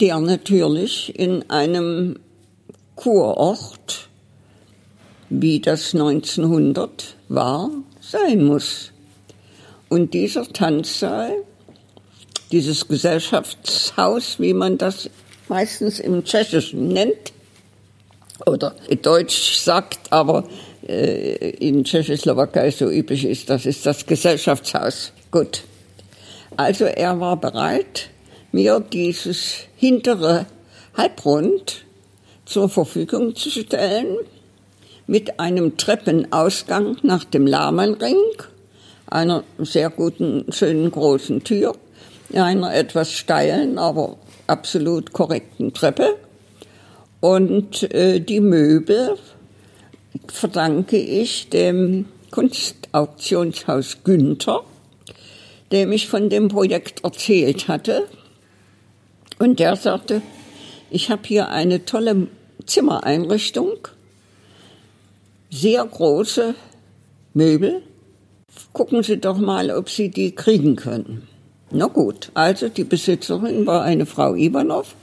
der 0.00 0.18
natürlich 0.20 1.18
in 1.18 1.48
einem 1.50 2.18
Kurort, 2.94 4.08
wie 5.28 5.60
das 5.60 5.94
1900 5.94 7.16
war, 7.28 7.70
sein 8.00 8.44
muss. 8.44 8.92
Und 9.88 10.14
dieser 10.14 10.50
Tanzsaal, 10.52 11.32
dieses 12.52 12.86
Gesellschaftshaus, 12.88 14.38
wie 14.38 14.54
man 14.54 14.78
das 14.78 15.10
meistens 15.48 16.00
im 16.00 16.24
Tschechischen 16.24 16.88
nennt 16.88 17.32
oder 18.44 18.74
Deutsch 19.02 19.56
sagt, 19.56 20.12
aber 20.12 20.44
äh, 20.86 21.50
in 21.50 21.84
Tschechoslowakei 21.84 22.70
so 22.70 22.90
üblich 22.90 23.24
ist. 23.24 23.50
Das 23.50 23.66
ist 23.66 23.86
das 23.86 24.06
Gesellschaftshaus. 24.06 25.12
Gut. 25.30 25.62
Also 26.56 26.84
er 26.84 27.18
war 27.20 27.36
bereit, 27.36 28.10
mir 28.52 28.80
dieses 28.80 29.64
hintere 29.76 30.46
Halbrund 30.96 31.84
zur 32.44 32.68
Verfügung 32.68 33.34
zu 33.34 33.50
stellen 33.50 34.16
mit 35.06 35.38
einem 35.38 35.76
Treppenausgang 35.76 36.96
nach 37.02 37.24
dem 37.24 37.46
Lahmannring, 37.46 38.16
einer 39.06 39.44
sehr 39.58 39.90
guten, 39.90 40.52
schönen 40.52 40.90
großen 40.90 41.44
Tür, 41.44 41.74
einer 42.32 42.74
etwas 42.74 43.12
steilen, 43.12 43.78
aber 43.78 44.16
absolut 44.46 45.12
korrekten 45.12 45.72
Treppe. 45.72 46.16
Und 47.20 47.82
äh, 47.94 48.20
die 48.20 48.40
Möbel 48.40 49.16
verdanke 50.28 50.96
ich 50.96 51.48
dem 51.48 52.06
Kunstauktionshaus 52.30 53.98
Günther, 54.04 54.62
dem 55.72 55.92
ich 55.92 56.08
von 56.08 56.28
dem 56.28 56.48
Projekt 56.48 57.04
erzählt 57.04 57.68
hatte. 57.68 58.04
Und 59.38 59.60
der 59.60 59.76
sagte, 59.76 60.22
ich 60.90 61.10
habe 61.10 61.22
hier 61.26 61.48
eine 61.48 61.84
tolle 61.84 62.28
Zimmereinrichtung, 62.64 63.88
sehr 65.50 65.84
große 65.84 66.54
Möbel. 67.34 67.82
Gucken 68.72 69.02
Sie 69.02 69.18
doch 69.18 69.38
mal, 69.38 69.70
ob 69.70 69.90
Sie 69.90 70.10
die 70.10 70.34
kriegen 70.34 70.76
können. 70.76 71.28
Na 71.70 71.86
gut, 71.86 72.30
also 72.34 72.68
die 72.68 72.84
Besitzerin 72.84 73.66
war 73.66 73.82
eine 73.82 74.06
Frau 74.06 74.34
Ivanov. 74.34 74.94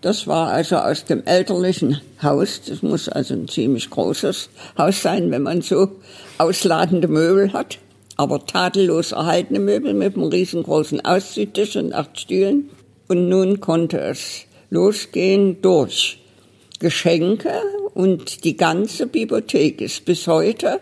Das 0.00 0.26
war 0.26 0.48
also 0.48 0.76
aus 0.76 1.04
dem 1.04 1.24
elterlichen 1.24 2.00
Haus. 2.22 2.62
Das 2.66 2.82
muss 2.82 3.08
also 3.08 3.34
ein 3.34 3.48
ziemlich 3.48 3.90
großes 3.90 4.48
Haus 4.78 5.02
sein, 5.02 5.30
wenn 5.30 5.42
man 5.42 5.60
so 5.62 5.90
ausladende 6.38 7.08
Möbel 7.08 7.52
hat. 7.52 7.78
Aber 8.16 8.44
tadellos 8.46 9.12
erhaltene 9.12 9.60
Möbel 9.60 9.94
mit 9.94 10.16
einem 10.16 10.28
riesengroßen 10.28 11.04
Ausziehtisch 11.04 11.76
und 11.76 11.92
acht 11.92 12.18
Stühlen. 12.18 12.70
Und 13.08 13.28
nun 13.28 13.60
konnte 13.60 13.98
es 14.00 14.44
losgehen 14.70 15.62
durch 15.62 16.18
Geschenke 16.78 17.52
und 17.94 18.44
die 18.44 18.56
ganze 18.56 19.06
Bibliothek 19.06 19.80
ist 19.80 20.04
bis 20.04 20.26
heute 20.26 20.80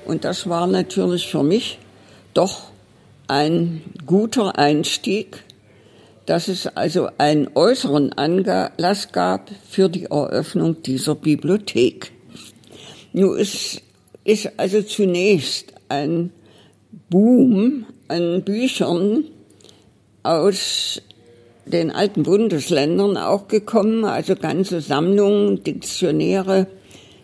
Und 0.06 0.24
das 0.24 0.50
war 0.50 0.68
natürlich 0.68 1.28
für 1.28 1.44
mich 1.44 1.80
doch 2.38 2.62
ein 3.28 3.82
guter 4.06 4.58
Einstieg, 4.58 5.44
dass 6.28 6.48
es 6.48 6.68
also 6.68 7.10
einen 7.18 7.50
äußeren 7.56 8.14
Anlass 8.14 9.12
gab 9.12 9.50
für 9.68 9.90
die 9.90 10.06
Eröffnung 10.06 10.82
dieser 10.84 11.16
Bibliothek. 11.16 12.12
Nun 13.14 13.38
ist, 13.38 13.82
ist 14.24 14.52
also 14.58 14.82
zunächst 14.84 15.74
ein 15.90 16.32
Boom 17.10 17.86
an 18.08 18.44
Büchern 18.44 19.24
aus 20.24 21.02
den 21.66 21.92
alten 21.92 22.24
Bundesländern 22.24 23.18
auch 23.18 23.48
gekommen, 23.48 24.06
also 24.06 24.36
ganze 24.36 24.82
Sammlungen, 24.82 25.64
Diktionäre, 25.64 26.68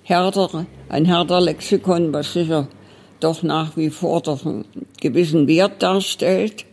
Herder, 0.03 0.65
ein 0.89 1.05
Herder-Lexikon, 1.05 2.13
was 2.13 2.33
sicher 2.33 2.67
doch 3.23 3.43
nach 3.43 3.77
wie 3.77 3.89
vor 3.89 4.21
doch 4.21 4.45
einen 4.45 4.65
gewissen 4.99 5.47
Wert 5.47 5.81
darstellt. 5.81 6.65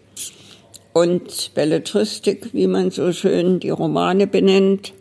Und 0.93 1.53
Belletristik, 1.55 2.53
wie 2.53 2.67
man 2.67 2.91
so 2.91 3.13
schön 3.13 3.61
die 3.61 3.71
Romane 3.71 4.27
benennt. 4.27 4.93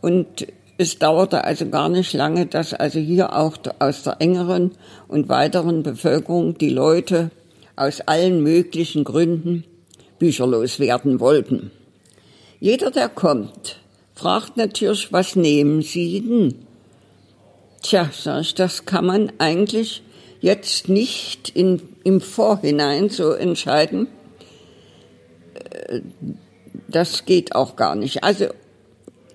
Und 0.00 0.46
es 0.78 0.98
dauerte 0.98 1.44
also 1.44 1.68
gar 1.68 1.88
nicht 1.88 2.12
lange, 2.12 2.46
dass 2.46 2.72
also 2.72 2.98
hier 2.98 3.36
auch 3.36 3.56
aus 3.78 4.02
der 4.04 4.20
engeren 4.20 4.72
und 5.08 5.28
weiteren 5.28 5.82
Bevölkerung 5.82 6.58
die 6.58 6.70
Leute 6.70 7.30
aus 7.76 8.00
allen 8.02 8.42
möglichen 8.42 9.04
Gründen 9.04 9.64
bücherlos 10.18 10.78
werden 10.78 11.20
wollten. 11.20 11.70
Jeder, 12.60 12.90
der 12.90 13.08
kommt, 13.08 13.80
fragt 14.14 14.56
natürlich, 14.56 15.12
was 15.12 15.36
nehmen 15.36 15.82
Sie 15.82 16.20
denn? 16.20 16.54
Tja, 17.82 18.08
sag 18.12 18.40
ich, 18.40 18.54
das 18.54 18.86
kann 18.86 19.06
man 19.06 19.32
eigentlich 19.38 20.02
jetzt 20.44 20.90
nicht 20.90 21.48
in, 21.48 21.80
im 22.04 22.20
Vorhinein 22.20 23.08
so 23.08 23.32
entscheiden. 23.32 24.08
Äh, 25.70 26.02
das 26.86 27.24
geht 27.24 27.54
auch 27.54 27.76
gar 27.76 27.96
nicht. 27.96 28.22
Also 28.22 28.48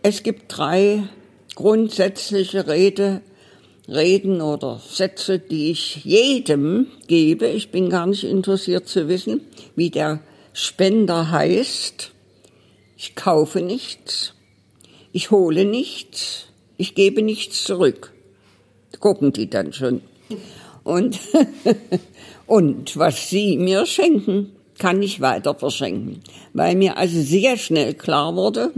es 0.03 0.21
gibt 0.21 0.43
drei 0.47 1.03
grundsätzliche 1.55 2.67
Rede, 2.67 3.21
Reden 3.87 4.39
oder 4.39 4.79
Sätze, 4.87 5.39
die 5.39 5.71
ich 5.71 6.05
jedem 6.05 6.85
gebe. 7.07 7.47
Ich 7.47 7.71
bin 7.71 7.89
gar 7.89 8.05
nicht 8.05 8.23
interessiert 8.23 8.87
zu 8.87 9.07
wissen, 9.07 9.41
wie 9.75 9.89
der 9.89 10.19
Spender 10.53 11.31
heißt. 11.31 12.11
Ich 12.97 13.15
kaufe 13.15 13.61
nichts. 13.61 14.35
Ich 15.11 15.31
hole 15.31 15.65
nichts. 15.65 16.45
Ich 16.77 16.93
gebe 16.93 17.23
nichts 17.23 17.63
zurück. 17.63 18.13
Gucken 18.99 19.33
die 19.33 19.49
dann 19.49 19.73
schon. 19.73 20.01
Und, 20.89 21.19
und 22.47 22.97
was 22.97 23.29
sie 23.29 23.57
mir 23.57 23.85
schenken, 23.85 24.51
kann 24.79 25.03
ich 25.03 25.21
weiter 25.21 25.53
verschenken. 25.53 26.21
Weil 26.53 26.75
mir 26.75 26.97
also 26.97 27.21
sehr 27.21 27.57
schnell 27.57 27.93
klar 27.93 28.35
wurde, 28.35 28.71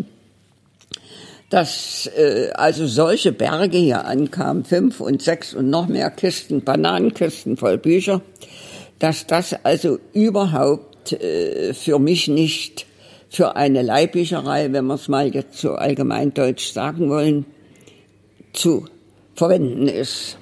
dass 1.49 2.09
äh, 2.17 2.49
also 2.53 2.85
solche 2.85 3.31
Berge 3.31 3.77
hier 3.77 4.05
ankamen, 4.05 4.65
fünf 4.65 4.99
und 4.99 5.21
sechs 5.21 5.53
und 5.53 5.69
noch 5.69 5.87
mehr 5.87 6.11
Kisten, 6.11 6.65
Bananenkisten 6.65 7.55
voll 7.55 7.77
Bücher, 7.77 8.21
dass 8.99 9.25
das 9.25 9.53
also 9.63 9.97
überhaupt 10.11 11.13
äh, 11.13 11.73
für 11.73 11.97
mich 11.97 12.27
nicht 12.27 12.87
für 13.29 13.55
eine 13.55 13.83
Leihbücherei, 13.83 14.73
wenn 14.73 14.85
wir 14.87 14.95
es 14.95 15.07
mal 15.07 15.33
jetzt 15.33 15.59
so 15.59 15.75
allgemeindeutsch 15.75 16.73
sagen 16.73 17.09
wollen, 17.09 17.45
zu 18.51 18.85
verwenden 19.33 19.87
ist. 19.87 20.37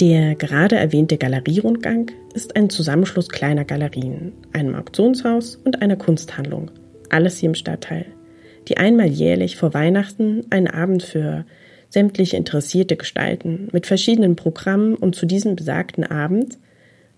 Der 0.00 0.34
gerade 0.34 0.76
erwähnte 0.76 1.16
Galerierundgang 1.16 2.10
ist 2.34 2.54
ein 2.54 2.68
Zusammenschluss 2.68 3.30
kleiner 3.30 3.64
Galerien, 3.64 4.34
einem 4.52 4.74
Auktionshaus 4.74 5.56
und 5.56 5.80
einer 5.80 5.96
Kunsthandlung. 5.96 6.70
Alles 7.08 7.38
hier 7.38 7.48
im 7.48 7.54
Stadtteil. 7.54 8.04
die 8.68 8.78
einmal 8.78 9.06
jährlich 9.06 9.56
vor 9.56 9.74
Weihnachten 9.74 10.44
einen 10.50 10.66
Abend 10.66 11.04
für 11.04 11.46
sämtliche 11.88 12.36
interessierte 12.36 12.96
Gestalten 12.96 13.68
mit 13.72 13.86
verschiedenen 13.86 14.34
Programmen 14.34 14.96
und 14.96 15.14
zu 15.14 15.24
diesem 15.24 15.54
besagten 15.54 16.02
Abend 16.02 16.58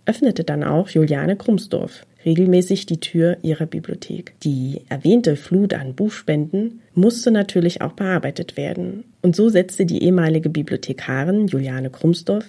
öffnete 0.05 0.45
dann 0.45 0.63
auch 0.63 0.91
Juliane 0.91 1.37
Krumsdorf 1.37 2.07
regelmäßig 2.25 2.87
die 2.87 3.01
Tür 3.01 3.39
ihrer 3.43 3.67
Bibliothek. 3.67 4.35
Die 4.43 4.83
erwähnte 4.89 5.37
Flut 5.37 5.73
an 5.73 5.95
Buchspenden 5.95 6.81
musste 6.95 7.31
natürlich 7.31 7.81
auch 7.81 7.93
bearbeitet 7.93 8.57
werden. 8.57 9.05
Und 9.23 9.37
so 9.37 9.49
setzte 9.49 9.87
die 9.87 10.03
ehemalige 10.03 10.51
Bibliothekarin 10.51 11.47
Juliane 11.47 11.91
Krumsdorf 11.91 12.45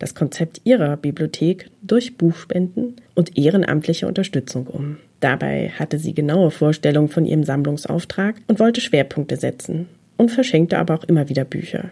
das 0.00 0.16
Konzept 0.16 0.62
ihrer 0.64 0.96
Bibliothek 0.96 1.70
durch 1.82 2.16
Buchspenden 2.16 2.96
und 3.14 3.38
ehrenamtliche 3.38 4.08
Unterstützung 4.08 4.66
um. 4.66 4.96
Dabei 5.20 5.68
hatte 5.78 5.98
sie 5.98 6.14
genaue 6.14 6.50
Vorstellungen 6.50 7.10
von 7.10 7.26
ihrem 7.26 7.44
Sammlungsauftrag 7.44 8.36
und 8.48 8.58
wollte 8.58 8.80
Schwerpunkte 8.80 9.36
setzen 9.36 9.88
und 10.16 10.30
verschenkte 10.30 10.78
aber 10.78 10.94
auch 10.94 11.04
immer 11.04 11.28
wieder 11.28 11.44
Bücher. 11.44 11.90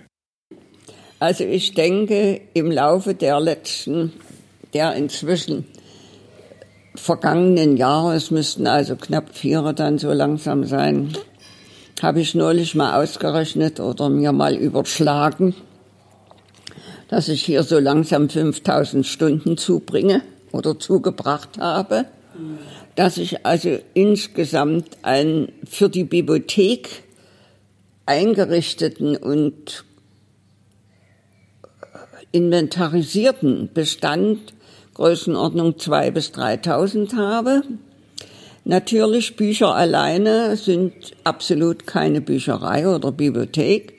Also 1.20 1.44
ich 1.44 1.74
denke, 1.74 2.40
im 2.54 2.70
Laufe 2.70 3.14
der 3.14 3.40
letzten, 3.40 4.12
der 4.72 4.94
inzwischen 4.94 5.66
vergangenen 6.94 7.76
Jahre, 7.76 8.14
es 8.14 8.30
müssten 8.30 8.66
also 8.66 8.96
knapp 8.96 9.34
vier 9.34 9.62
dann 9.74 9.98
so 9.98 10.12
langsam 10.12 10.64
sein, 10.64 11.12
habe 12.00 12.20
ich 12.20 12.34
neulich 12.34 12.74
mal 12.74 13.02
ausgerechnet 13.02 13.80
oder 13.80 14.08
mir 14.08 14.32
mal 14.32 14.54
überschlagen, 14.54 15.54
dass 17.08 17.28
ich 17.28 17.42
hier 17.42 17.62
so 17.62 17.78
langsam 17.78 18.28
5000 18.28 19.06
Stunden 19.06 19.56
zubringe 19.56 20.22
oder 20.52 20.78
zugebracht 20.78 21.58
habe, 21.58 22.04
dass 22.94 23.16
ich 23.16 23.44
also 23.46 23.78
insgesamt 23.94 24.98
einen 25.02 25.52
für 25.64 25.88
die 25.88 26.04
Bibliothek 26.04 27.02
eingerichteten 28.06 29.16
und 29.16 29.84
inventarisierten 32.32 33.70
Bestand 33.72 34.54
Größenordnung 34.94 35.74
2.000 35.74 36.10
bis 36.10 36.30
3.000 36.30 37.16
habe. 37.16 37.62
Natürlich, 38.64 39.36
Bücher 39.36 39.74
alleine 39.74 40.56
sind 40.56 40.92
absolut 41.24 41.86
keine 41.86 42.20
Bücherei 42.20 42.88
oder 42.88 43.12
Bibliothek. 43.12 43.97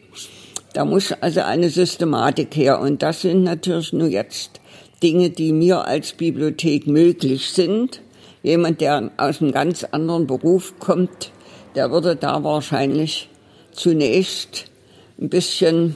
Da 0.74 0.86
muss 0.86 1.12
also 1.12 1.42
eine 1.42 1.70
Systematik 1.70 2.56
her. 2.56 2.80
Und 2.80 3.02
das 3.02 3.22
sind 3.22 3.44
natürlich 3.44 3.94
nur 3.94 4.08
jetzt 4.08 4.60
Dinge, 5.02 5.30
die 5.30 5.54
mir 5.54 5.86
als 5.86 6.14
Bibliothek 6.14 6.88
möglich 6.88 7.50
sind. 7.50 8.02
Jemand, 8.44 8.82
der 8.82 9.12
aus 9.18 9.42
einem 9.42 9.52
ganz 9.52 9.84
anderen 9.84 10.28
Beruf 10.28 10.78
kommt, 10.80 11.32
der 11.76 11.92
würde 11.92 12.16
da 12.16 12.44
wahrscheinlich 12.44 13.30
zunächst 13.72 14.66
ein 15.20 15.30
bisschen 15.30 15.96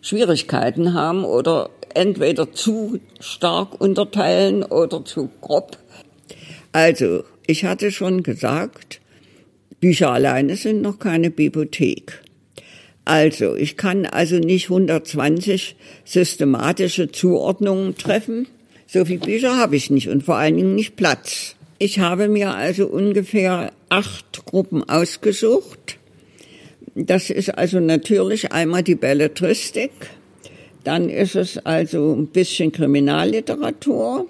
Schwierigkeiten 0.00 0.94
haben 0.94 1.24
oder 1.24 1.70
entweder 1.94 2.52
zu 2.52 3.00
stark 3.20 3.80
unterteilen 3.80 4.62
oder 4.62 5.04
zu 5.04 5.30
grob. 5.40 5.76
Also, 6.72 7.24
ich 7.46 7.64
hatte 7.64 7.90
schon 7.90 8.22
gesagt, 8.22 9.00
Bücher 9.80 10.12
alleine 10.12 10.56
sind 10.56 10.82
noch 10.82 10.98
keine 10.98 11.30
Bibliothek. 11.30 12.22
Also, 13.10 13.56
ich 13.56 13.76
kann 13.76 14.06
also 14.06 14.38
nicht 14.38 14.70
120 14.70 15.74
systematische 16.04 17.10
Zuordnungen 17.10 17.96
treffen. 17.96 18.46
So 18.86 19.04
viele 19.04 19.18
Bücher 19.18 19.56
habe 19.56 19.74
ich 19.74 19.90
nicht 19.90 20.08
und 20.08 20.22
vor 20.22 20.36
allen 20.36 20.56
Dingen 20.56 20.76
nicht 20.76 20.94
Platz. 20.94 21.56
Ich 21.80 21.98
habe 21.98 22.28
mir 22.28 22.54
also 22.54 22.86
ungefähr 22.86 23.72
acht 23.88 24.46
Gruppen 24.46 24.88
ausgesucht. 24.88 25.98
Das 26.94 27.30
ist 27.30 27.48
also 27.58 27.80
natürlich 27.80 28.52
einmal 28.52 28.84
die 28.84 28.94
Belletristik, 28.94 29.90
dann 30.84 31.08
ist 31.08 31.34
es 31.34 31.58
also 31.58 32.14
ein 32.14 32.28
bisschen 32.28 32.70
Kriminalliteratur, 32.70 34.28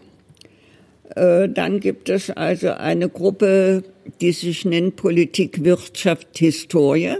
äh, 1.17 1.51
dann 1.51 1.81
gibt 1.81 2.09
es 2.09 2.31
also 2.31 2.71
eine 2.71 3.11
Gruppe, 3.11 3.85
die 4.23 4.33
sich 4.33 4.65
nennt 4.65 4.97
Politik, 4.97 5.65
Wirtschaft, 5.65 6.39
Historie 6.39 7.19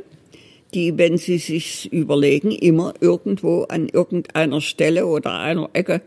die, 0.71 0.97
wenn 0.99 1.19
Sie 1.19 1.39
sich 1.39 1.93
überlegen, 1.93 2.51
immer 2.51 2.95
irgendwo 3.01 3.63
an 3.65 3.89
irgendeiner 3.89 4.61
Stelle 4.61 5.07
oder 5.07 5.39
einer 5.39 5.71
Ecke 5.73 6.03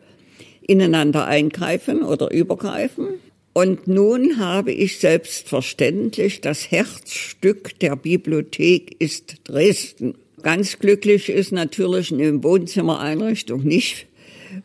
ineinander 0.61 1.25
eingreifen 1.25 2.03
oder 2.03 2.31
übergreifen. 2.31 3.07
Und 3.53 3.87
nun 3.87 4.39
habe 4.39 4.71
ich 4.71 4.97
selbstverständlich 4.97 6.41
das 6.41 6.71
Herzstück 6.71 7.77
der 7.79 7.95
Bibliothek 7.95 8.95
ist 8.99 9.35
Dresden. 9.43 10.15
Ganz 10.41 10.79
glücklich 10.79 11.29
ist 11.29 11.51
natürlich 11.51 12.11
eine 12.11 12.43
Wohnzimmereinrichtung 12.43 13.63
nicht. 13.63 14.07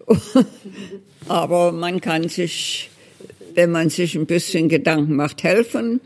Aber 1.29 1.73
man 1.73 2.01
kann 2.01 2.29
sich, 2.29 2.89
wenn 3.55 3.71
man 3.71 3.91
sich 3.91 4.15
ein 4.15 4.27
bisschen 4.27 4.71
Gedanken 4.71 5.17
macht, 5.17 5.43
helfen. 5.43 6.01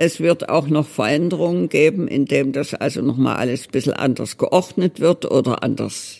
Es 0.00 0.20
wird 0.20 0.48
auch 0.48 0.68
noch 0.68 0.86
Veränderungen 0.86 1.68
geben, 1.68 2.06
indem 2.06 2.52
das 2.52 2.72
also 2.72 3.02
nochmal 3.02 3.34
alles 3.34 3.66
ein 3.66 3.72
bisschen 3.72 3.94
anders 3.94 4.38
geordnet 4.38 5.00
wird 5.00 5.28
oder 5.28 5.64
anders 5.64 6.18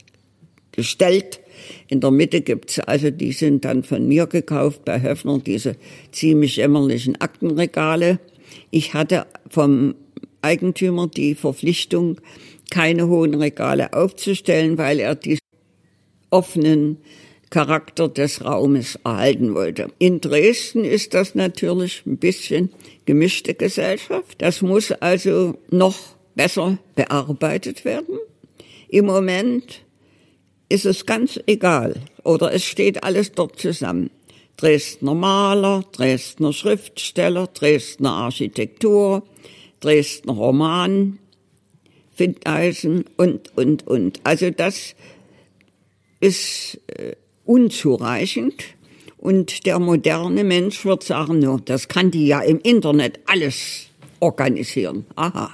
gestellt. 0.73 1.39
In 1.87 2.01
der 2.01 2.11
Mitte 2.11 2.41
gibt's 2.41 2.81
also, 2.81 3.13
die 3.13 3.31
sind 3.31 3.65
dann 3.65 3.85
von 3.85 4.09
mir 4.09 4.27
gekauft 4.27 4.85
bei 4.85 5.01
Höfner, 5.01 5.39
diese 5.39 5.77
ziemlich 6.11 6.57
jämmerlichen 6.57 7.21
Aktenregale. 7.21 8.19
Ich 8.73 8.95
hatte 8.95 9.29
vom 9.49 9.95
Eigentümer 10.43 11.07
die 11.07 11.37
Verpflichtung, 11.37 12.21
keine 12.71 13.07
hohen 13.07 13.35
Regale 13.35 13.93
aufzustellen, 13.93 14.77
weil 14.77 14.99
er 14.99 15.15
die 15.15 15.39
offenen 16.31 16.97
Charakter 17.51 18.09
des 18.09 18.45
Raumes 18.45 18.99
erhalten 19.05 19.55
wollte. 19.55 19.89
In 19.99 20.21
Dresden 20.21 20.85
ist 20.85 21.15
das 21.15 21.35
natürlich 21.35 22.03
ein 22.07 22.19
bisschen 22.19 22.71
gemischte 23.07 23.55
Gesellschaft. 23.55 24.37
Das 24.39 24.63
muss 24.63 24.93
also 24.93 25.59
noch 25.71 25.99
besser 26.35 26.79
bearbeitet 26.95 27.85
werden. 27.85 28.19
Im 28.89 29.07
Moment 29.07 29.83
ist 30.69 30.87
es 30.87 31.07
ganz 31.07 31.41
egal 31.47 31.95
oder 32.23 32.53
es 32.53 32.65
steht 32.65 33.05
alles 33.05 33.33
dort 33.33 33.59
zusammen. 33.59 34.11
Dresdner 34.57 35.15
Maler, 35.15 35.85
Dresdner 35.93 36.53
Schriftsteller, 36.53 37.47
Dresdner 37.47 38.11
Architektur, 38.11 39.23
Dresdner 39.81 40.33
Roman, 40.33 41.19
Findeisen 42.15 43.05
und, 43.17 43.57
und, 43.57 43.87
und. 43.87 44.21
Also 44.25 44.51
das 44.51 44.97
ist 46.21 46.81
äh, 46.89 47.15
unzureichend. 47.49 48.63
Und 49.17 49.67
der 49.67 49.81
moderne 49.81 50.45
Mensch 50.45 50.85
wird 50.85 51.03
sagen, 51.03 51.41
no, 51.41 51.59
das 51.59 51.89
kann 51.89 52.13
die 52.13 52.29
ja 52.29 52.41
im 52.41 52.61
Internet 52.61 53.19
alles 53.27 53.87
organisieren. 54.21 55.07
Aha. 55.17 55.51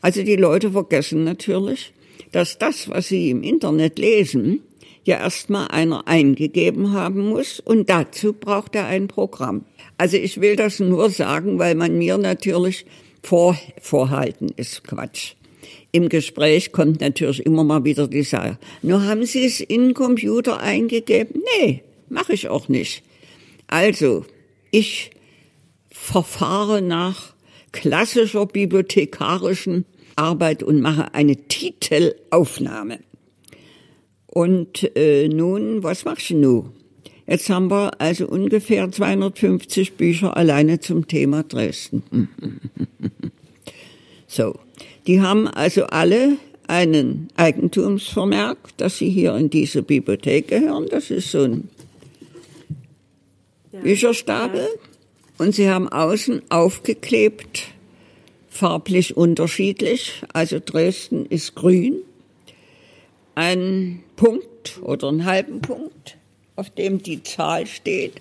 Also 0.00 0.22
die 0.22 0.36
Leute 0.36 0.70
vergessen 0.70 1.24
natürlich, 1.24 1.92
dass 2.32 2.56
das, 2.56 2.88
was 2.88 3.08
sie 3.08 3.30
im 3.30 3.42
Internet 3.42 3.98
lesen, 3.98 4.62
ja 5.04 5.18
erstmal 5.18 5.68
einer 5.68 6.06
eingegeben 6.08 6.92
haben 6.92 7.28
muss 7.28 7.60
und 7.60 7.90
dazu 7.90 8.32
braucht 8.32 8.74
er 8.74 8.86
ein 8.86 9.08
Programm. 9.08 9.66
Also 9.98 10.16
ich 10.16 10.40
will 10.40 10.56
das 10.56 10.80
nur 10.80 11.10
sagen, 11.10 11.58
weil 11.58 11.74
man 11.74 11.98
mir 11.98 12.16
natürlich 12.16 12.86
vor, 13.22 13.58
vorhalten 13.80 14.50
ist 14.56 14.84
Quatsch. 14.84 15.34
Im 15.92 16.08
Gespräch 16.08 16.72
kommt 16.72 17.00
natürlich 17.00 17.44
immer 17.44 17.64
mal 17.64 17.84
wieder 17.84 18.06
die 18.06 18.22
Sache. 18.22 18.58
Nur 18.82 19.02
haben 19.04 19.24
Sie 19.26 19.44
es 19.44 19.60
in 19.60 19.88
den 19.88 19.94
Computer 19.94 20.60
eingegeben? 20.60 21.42
Nee, 21.58 21.82
mache 22.08 22.32
ich 22.32 22.48
auch 22.48 22.68
nicht. 22.68 23.02
Also, 23.66 24.24
ich 24.70 25.10
verfahre 25.90 26.80
nach 26.80 27.34
klassischer 27.72 28.46
bibliothekarischen 28.46 29.84
Arbeit 30.16 30.62
und 30.62 30.80
mache 30.80 31.14
eine 31.14 31.36
Titelaufnahme. 31.36 33.00
Und 34.26 34.96
äh, 34.96 35.28
nun, 35.28 35.82
was 35.82 36.04
machst 36.04 36.30
du 36.30 36.36
nun? 36.36 36.72
Jetzt 37.26 37.48
haben 37.48 37.70
wir 37.70 38.00
also 38.00 38.26
ungefähr 38.26 38.90
250 38.90 39.94
Bücher 39.94 40.36
alleine 40.36 40.80
zum 40.80 41.06
Thema 41.06 41.44
Dresden. 41.44 42.28
so, 44.26 44.58
die 45.06 45.20
haben 45.20 45.48
also 45.48 45.84
alle 45.84 46.36
einen 46.66 47.28
Eigentumsvermerk, 47.36 48.58
dass 48.76 48.98
sie 48.98 49.10
hier 49.10 49.34
in 49.34 49.50
diese 49.50 49.82
Bibliothek 49.82 50.48
gehören. 50.48 50.86
Das 50.88 51.10
ist 51.10 51.32
so 51.32 51.42
ein 51.42 51.68
ja. 53.72 53.80
Bücherstapel. 53.80 54.68
Und 55.36 55.54
sie 55.54 55.68
haben 55.70 55.88
außen 55.88 56.42
aufgeklebt, 56.50 57.68
farblich 58.48 59.16
unterschiedlich. 59.16 60.22
Also 60.32 60.60
Dresden 60.64 61.26
ist 61.26 61.54
grün. 61.54 61.96
Ein 63.34 64.04
Punkt 64.16 64.80
oder 64.82 65.08
einen 65.08 65.24
halben 65.24 65.62
Punkt, 65.62 66.18
auf 66.56 66.70
dem 66.70 67.02
die 67.02 67.22
Zahl 67.22 67.66
steht. 67.66 68.20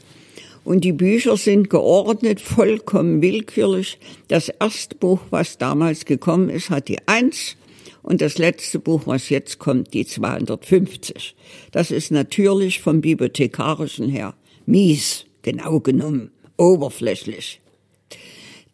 Und 0.63 0.83
die 0.83 0.91
Bücher 0.91 1.37
sind 1.37 1.69
geordnet, 1.69 2.41
vollkommen 2.41 3.21
willkürlich. 3.21 3.97
Das 4.27 4.49
erste 4.49 4.95
Buch, 4.95 5.19
was 5.29 5.57
damals 5.57 6.05
gekommen 6.05 6.49
ist, 6.49 6.69
hat 6.69 6.87
die 6.87 6.99
Eins 7.07 7.55
und 8.01 8.21
das 8.21 8.37
letzte 8.37 8.79
Buch, 8.79 9.03
was 9.05 9.29
jetzt 9.29 9.59
kommt, 9.59 9.93
die 9.93 10.05
250. 10.05 11.35
Das 11.71 11.91
ist 11.91 12.11
natürlich 12.11 12.81
vom 12.81 13.01
Bibliothekarischen 13.01 14.09
her 14.09 14.35
mies, 14.65 15.25
genau 15.41 15.79
genommen, 15.79 16.31
oberflächlich. 16.57 17.59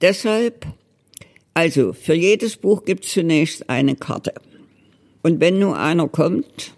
Deshalb, 0.02 0.66
also 1.54 1.94
für 1.94 2.14
jedes 2.14 2.58
Buch 2.58 2.84
gibt 2.84 3.06
es 3.06 3.12
zunächst 3.12 3.70
eine 3.70 3.96
Karte. 3.96 4.34
Und 5.24 5.40
wenn 5.40 5.60
nur 5.60 5.80
einer 5.80 6.08
kommt, 6.08 6.74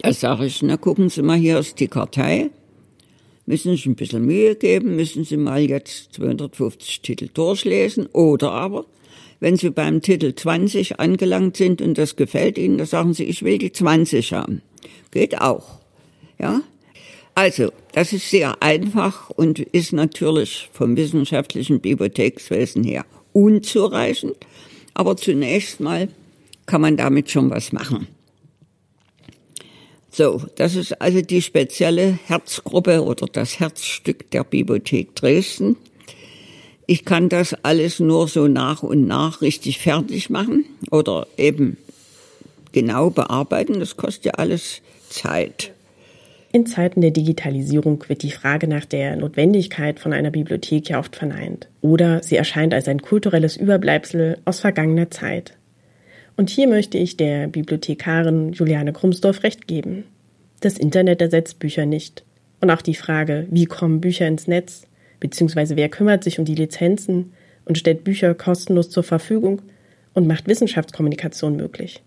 da 0.00 0.12
sage 0.12 0.46
ich, 0.46 0.62
na 0.62 0.76
gucken 0.76 1.10
Sie 1.10 1.22
mal, 1.22 1.38
hier 1.38 1.58
ist 1.58 1.78
die 1.78 1.88
Kartei. 1.88 2.50
Müssen 3.46 3.76
Sie 3.76 3.88
ein 3.88 3.96
bisschen 3.96 4.24
Mühe 4.24 4.54
geben, 4.54 4.96
müssen 4.96 5.24
Sie 5.24 5.36
mal 5.36 5.60
jetzt 5.62 6.14
250 6.14 7.00
Titel 7.00 7.28
durchlesen. 7.32 8.06
Oder 8.12 8.52
aber, 8.52 8.86
wenn 9.40 9.56
Sie 9.56 9.70
beim 9.70 10.00
Titel 10.00 10.34
20 10.34 11.00
angelangt 11.00 11.56
sind 11.56 11.82
und 11.82 11.98
das 11.98 12.16
gefällt 12.16 12.58
Ihnen, 12.58 12.78
dann 12.78 12.86
sagen 12.86 13.14
Sie, 13.14 13.24
ich 13.24 13.42
will 13.42 13.58
die 13.58 13.72
20 13.72 14.32
haben. 14.32 14.62
Geht 15.10 15.40
auch. 15.40 15.80
Ja? 16.38 16.62
Also, 17.34 17.72
das 17.92 18.12
ist 18.12 18.30
sehr 18.30 18.62
einfach 18.62 19.30
und 19.30 19.58
ist 19.58 19.92
natürlich 19.92 20.68
vom 20.72 20.96
wissenschaftlichen 20.96 21.80
Bibliothekswesen 21.80 22.84
her 22.84 23.04
unzureichend. 23.32 24.36
Aber 24.94 25.16
zunächst 25.16 25.80
mal 25.80 26.08
kann 26.66 26.82
man 26.82 26.96
damit 26.96 27.30
schon 27.30 27.50
was 27.50 27.72
machen. 27.72 28.06
So, 30.14 30.42
das 30.56 30.76
ist 30.76 31.00
also 31.00 31.22
die 31.22 31.40
spezielle 31.40 32.18
Herzgruppe 32.26 33.02
oder 33.02 33.26
das 33.32 33.58
Herzstück 33.60 34.30
der 34.30 34.44
Bibliothek 34.44 35.14
Dresden. 35.14 35.76
Ich 36.86 37.06
kann 37.06 37.30
das 37.30 37.54
alles 37.62 37.98
nur 37.98 38.28
so 38.28 38.46
nach 38.46 38.82
und 38.82 39.06
nach 39.06 39.40
richtig 39.40 39.78
fertig 39.78 40.28
machen 40.28 40.66
oder 40.90 41.26
eben 41.38 41.78
genau 42.72 43.08
bearbeiten. 43.08 43.80
Das 43.80 43.96
kostet 43.96 44.24
ja 44.26 44.32
alles 44.32 44.82
Zeit. 45.08 45.72
In 46.52 46.66
Zeiten 46.66 47.00
der 47.00 47.12
Digitalisierung 47.12 48.04
wird 48.08 48.22
die 48.22 48.32
Frage 48.32 48.68
nach 48.68 48.84
der 48.84 49.16
Notwendigkeit 49.16 49.98
von 49.98 50.12
einer 50.12 50.30
Bibliothek 50.30 50.90
ja 50.90 50.98
oft 50.98 51.16
verneint. 51.16 51.68
Oder 51.80 52.22
sie 52.22 52.36
erscheint 52.36 52.74
als 52.74 52.86
ein 52.88 53.00
kulturelles 53.00 53.56
Überbleibsel 53.56 54.36
aus 54.44 54.60
vergangener 54.60 55.10
Zeit. 55.10 55.54
Und 56.36 56.50
hier 56.50 56.66
möchte 56.66 56.98
ich 56.98 57.16
der 57.16 57.48
Bibliothekarin 57.48 58.52
Juliane 58.52 58.92
Krumsdorf 58.92 59.42
recht 59.42 59.66
geben. 59.66 60.04
Das 60.60 60.78
Internet 60.78 61.20
ersetzt 61.20 61.58
Bücher 61.58 61.86
nicht. 61.86 62.24
Und 62.60 62.70
auch 62.70 62.82
die 62.82 62.94
Frage, 62.94 63.46
wie 63.50 63.66
kommen 63.66 64.00
Bücher 64.00 64.28
ins 64.28 64.46
Netz, 64.46 64.86
beziehungsweise 65.20 65.76
wer 65.76 65.88
kümmert 65.88 66.24
sich 66.24 66.38
um 66.38 66.44
die 66.44 66.54
Lizenzen 66.54 67.32
und 67.64 67.78
stellt 67.78 68.04
Bücher 68.04 68.34
kostenlos 68.34 68.90
zur 68.90 69.02
Verfügung 69.02 69.62
und 70.14 70.26
macht 70.26 70.48
Wissenschaftskommunikation 70.48 71.56
möglich. 71.56 72.02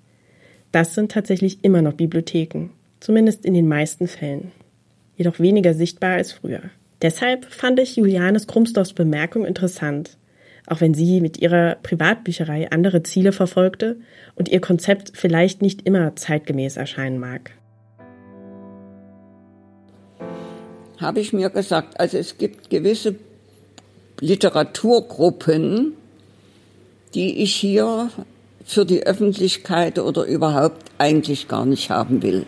Das 0.71 0.95
sind 0.95 1.11
tatsächlich 1.11 1.63
immer 1.63 1.81
noch 1.81 1.93
Bibliotheken, 1.93 2.69
zumindest 2.99 3.45
in 3.45 3.53
den 3.53 3.67
meisten 3.67 4.07
Fällen. 4.07 4.51
Jedoch 5.17 5.39
weniger 5.39 5.73
sichtbar 5.73 6.15
als 6.15 6.33
früher. 6.33 6.61
Deshalb 7.01 7.45
fand 7.45 7.79
ich 7.79 7.95
Julianes 7.95 8.47
Krumsdorfs 8.47 8.93
Bemerkung 8.93 9.45
interessant, 9.45 10.17
auch 10.67 10.81
wenn 10.81 10.93
sie 10.93 11.21
mit 11.21 11.37
ihrer 11.37 11.75
Privatbücherei 11.75 12.71
andere 12.71 13.03
Ziele 13.03 13.31
verfolgte 13.31 13.97
und 14.35 14.49
ihr 14.49 14.61
Konzept 14.61 15.11
vielleicht 15.15 15.61
nicht 15.61 15.83
immer 15.83 16.15
zeitgemäß 16.15 16.77
erscheinen 16.77 17.19
mag. 17.19 17.51
Habe 20.97 21.19
ich 21.19 21.33
mir 21.33 21.49
gesagt, 21.49 21.99
also 21.99 22.17
es 22.17 22.37
gibt 22.37 22.69
gewisse 22.69 23.15
Literaturgruppen, 24.19 25.93
die 27.13 27.43
ich 27.43 27.53
hier 27.55 28.09
für 28.63 28.85
die 28.85 29.05
Öffentlichkeit 29.05 29.99
oder 29.99 30.23
überhaupt 30.23 30.83
eigentlich 30.97 31.47
gar 31.47 31.65
nicht 31.65 31.89
haben 31.89 32.23
will. 32.23 32.45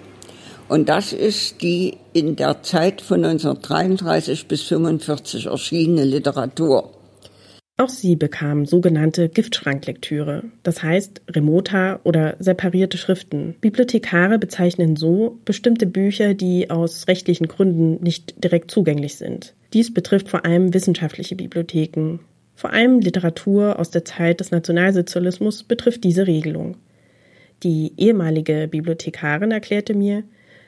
Und 0.69 0.89
das 0.89 1.13
ist 1.13 1.61
die 1.61 1.97
in 2.13 2.35
der 2.35 2.63
Zeit 2.63 3.01
von 3.01 3.23
1933 3.23 4.47
bis 4.47 4.63
1945 4.63 5.45
erschienene 5.45 6.03
Literatur. 6.03 6.91
Auch 7.79 7.89
sie 7.89 8.15
bekamen 8.15 8.65
sogenannte 8.65 9.29
Giftschranklektüre, 9.29 10.45
das 10.63 10.81
heißt 10.81 11.21
Remota 11.29 11.99
oder 12.03 12.35
separierte 12.39 12.97
Schriften. 12.97 13.55
Bibliothekare 13.61 14.39
bezeichnen 14.39 14.95
so 14.95 15.37
bestimmte 15.45 15.85
Bücher, 15.85 16.33
die 16.33 16.71
aus 16.71 17.07
rechtlichen 17.07 17.47
Gründen 17.47 18.01
nicht 18.03 18.43
direkt 18.43 18.71
zugänglich 18.71 19.17
sind. 19.17 19.53
Dies 19.73 19.93
betrifft 19.93 20.27
vor 20.27 20.43
allem 20.43 20.73
wissenschaftliche 20.73 21.35
Bibliotheken. 21.35 22.17
Vor 22.55 22.73
allem 22.73 22.99
Literatur 22.99 23.77
aus 23.77 23.91
der 23.91 24.03
Zeit 24.03 24.39
des 24.39 24.49
Nationalsozialismus 24.49 25.61
betrifft 25.61 26.03
diese 26.03 26.25
Regelung. 26.25 26.77
Die 27.61 27.93
ehemalige 27.97 28.67
Bibliothekarin 28.67 29.51
erklärte 29.51 29.93
mir, 29.93 30.23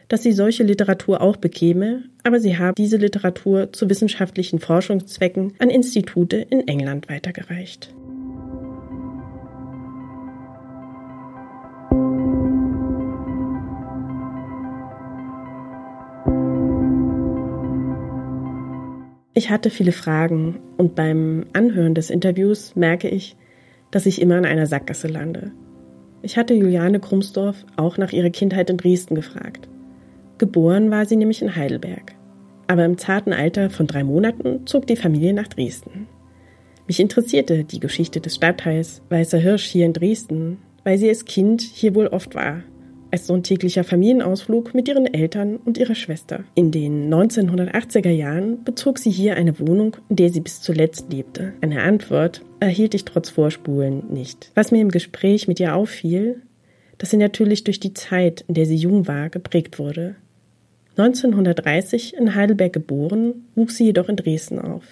dass 0.10 0.24
sie 0.24 0.34
solche 0.34 0.64
Literatur 0.64 1.22
auch 1.22 1.38
bekäme, 1.38 2.04
aber 2.24 2.40
sie 2.40 2.58
habe 2.58 2.74
diese 2.76 2.98
Literatur 2.98 3.72
zu 3.72 3.90
wissenschaftlichen 3.90 4.60
Forschungszwecken 4.60 5.54
an 5.60 5.70
Institute 5.70 6.36
in 6.36 6.68
England 6.68 7.08
weitergereicht. 7.10 7.94
Ich 19.36 19.50
hatte 19.50 19.70
viele 19.70 19.94
Fragen 19.94 20.60
und 20.76 20.96
beim 20.96 21.46
Anhören 21.54 21.96
des 21.96 22.10
Interviews 22.10 22.76
merke 22.76 23.08
ich, 23.08 23.38
dass 23.90 24.06
ich 24.06 24.22
immer 24.22 24.38
in 24.38 24.46
einer 24.46 24.66
Sackgasse 24.66 25.08
lande. 25.08 25.52
Ich 26.22 26.36
hatte 26.36 26.54
Juliane 26.54 27.00
Krumsdorf 27.00 27.64
auch 27.78 27.98
nach 27.98 28.12
ihrer 28.12 28.32
Kindheit 28.32 28.70
in 28.70 28.76
Dresden 28.76 29.16
gefragt. 29.16 29.70
Geboren 30.40 30.90
war 30.90 31.06
sie 31.06 31.18
nämlich 31.18 31.42
in 31.42 31.56
Heidelberg. 31.56 32.16
Aber 32.68 32.86
im 32.86 32.98
zarten 32.98 33.34
Alter 33.34 33.70
von 33.70 33.88
drei 33.88 34.06
Monaten 34.06 34.66
zog 34.66 34.88
die 34.88 34.96
Familie 34.96 35.34
nach 35.34 35.48
Dresden. 35.48 36.08
Mich 36.88 37.02
interessierte 37.02 37.66
die 37.66 37.82
Geschichte 37.82 38.22
des 38.22 38.36
Stadtteils 38.36 39.02
Weißer 39.10 39.38
Hirsch 39.38 39.66
hier 39.66 39.86
in 39.86 39.94
Dresden, 39.94 40.58
weil 40.86 40.98
sie 40.98 41.10
als 41.10 41.26
Kind 41.26 41.62
hier 41.62 41.94
wohl 41.94 42.08
oft 42.08 42.36
war. 42.36 42.64
Als 43.12 43.28
sonntäglicher 43.28 43.84
Familienausflug 43.84 44.74
mit 44.74 44.88
ihren 44.88 45.14
Eltern 45.14 45.58
und 45.58 45.78
ihrer 45.78 45.96
Schwester. 45.96 46.46
In 46.56 46.72
den 46.72 47.14
1980er 47.14 48.10
Jahren 48.10 48.64
bezog 48.64 48.98
sie 48.98 49.12
hier 49.12 49.36
eine 49.36 49.60
Wohnung, 49.60 49.98
in 50.08 50.16
der 50.16 50.30
sie 50.30 50.40
bis 50.40 50.62
zuletzt 50.62 51.12
lebte. 51.12 51.54
Eine 51.60 51.84
Antwort 51.84 52.46
erhielt 52.62 52.94
ich 52.94 53.04
trotz 53.04 53.30
Vorspulen 53.30 54.04
nicht. 54.10 54.52
Was 54.56 54.72
mir 54.72 54.82
im 54.82 54.90
Gespräch 54.90 55.50
mit 55.50 55.60
ihr 55.60 55.76
auffiel, 55.76 56.44
dass 56.98 57.10
sie 57.10 57.18
natürlich 57.18 57.64
durch 57.66 57.80
die 57.80 57.94
Zeit, 57.94 58.46
in 58.48 58.54
der 58.54 58.66
sie 58.66 58.76
jung 58.76 59.08
war, 59.08 59.30
geprägt 59.30 59.80
wurde. 59.80 60.16
1930 61.00 62.16
in 62.18 62.36
Heidelberg 62.36 62.74
geboren, 62.74 63.46
wuchs 63.56 63.78
sie 63.78 63.86
jedoch 63.86 64.10
in 64.10 64.18
Dresden 64.18 64.60
auf, 64.60 64.84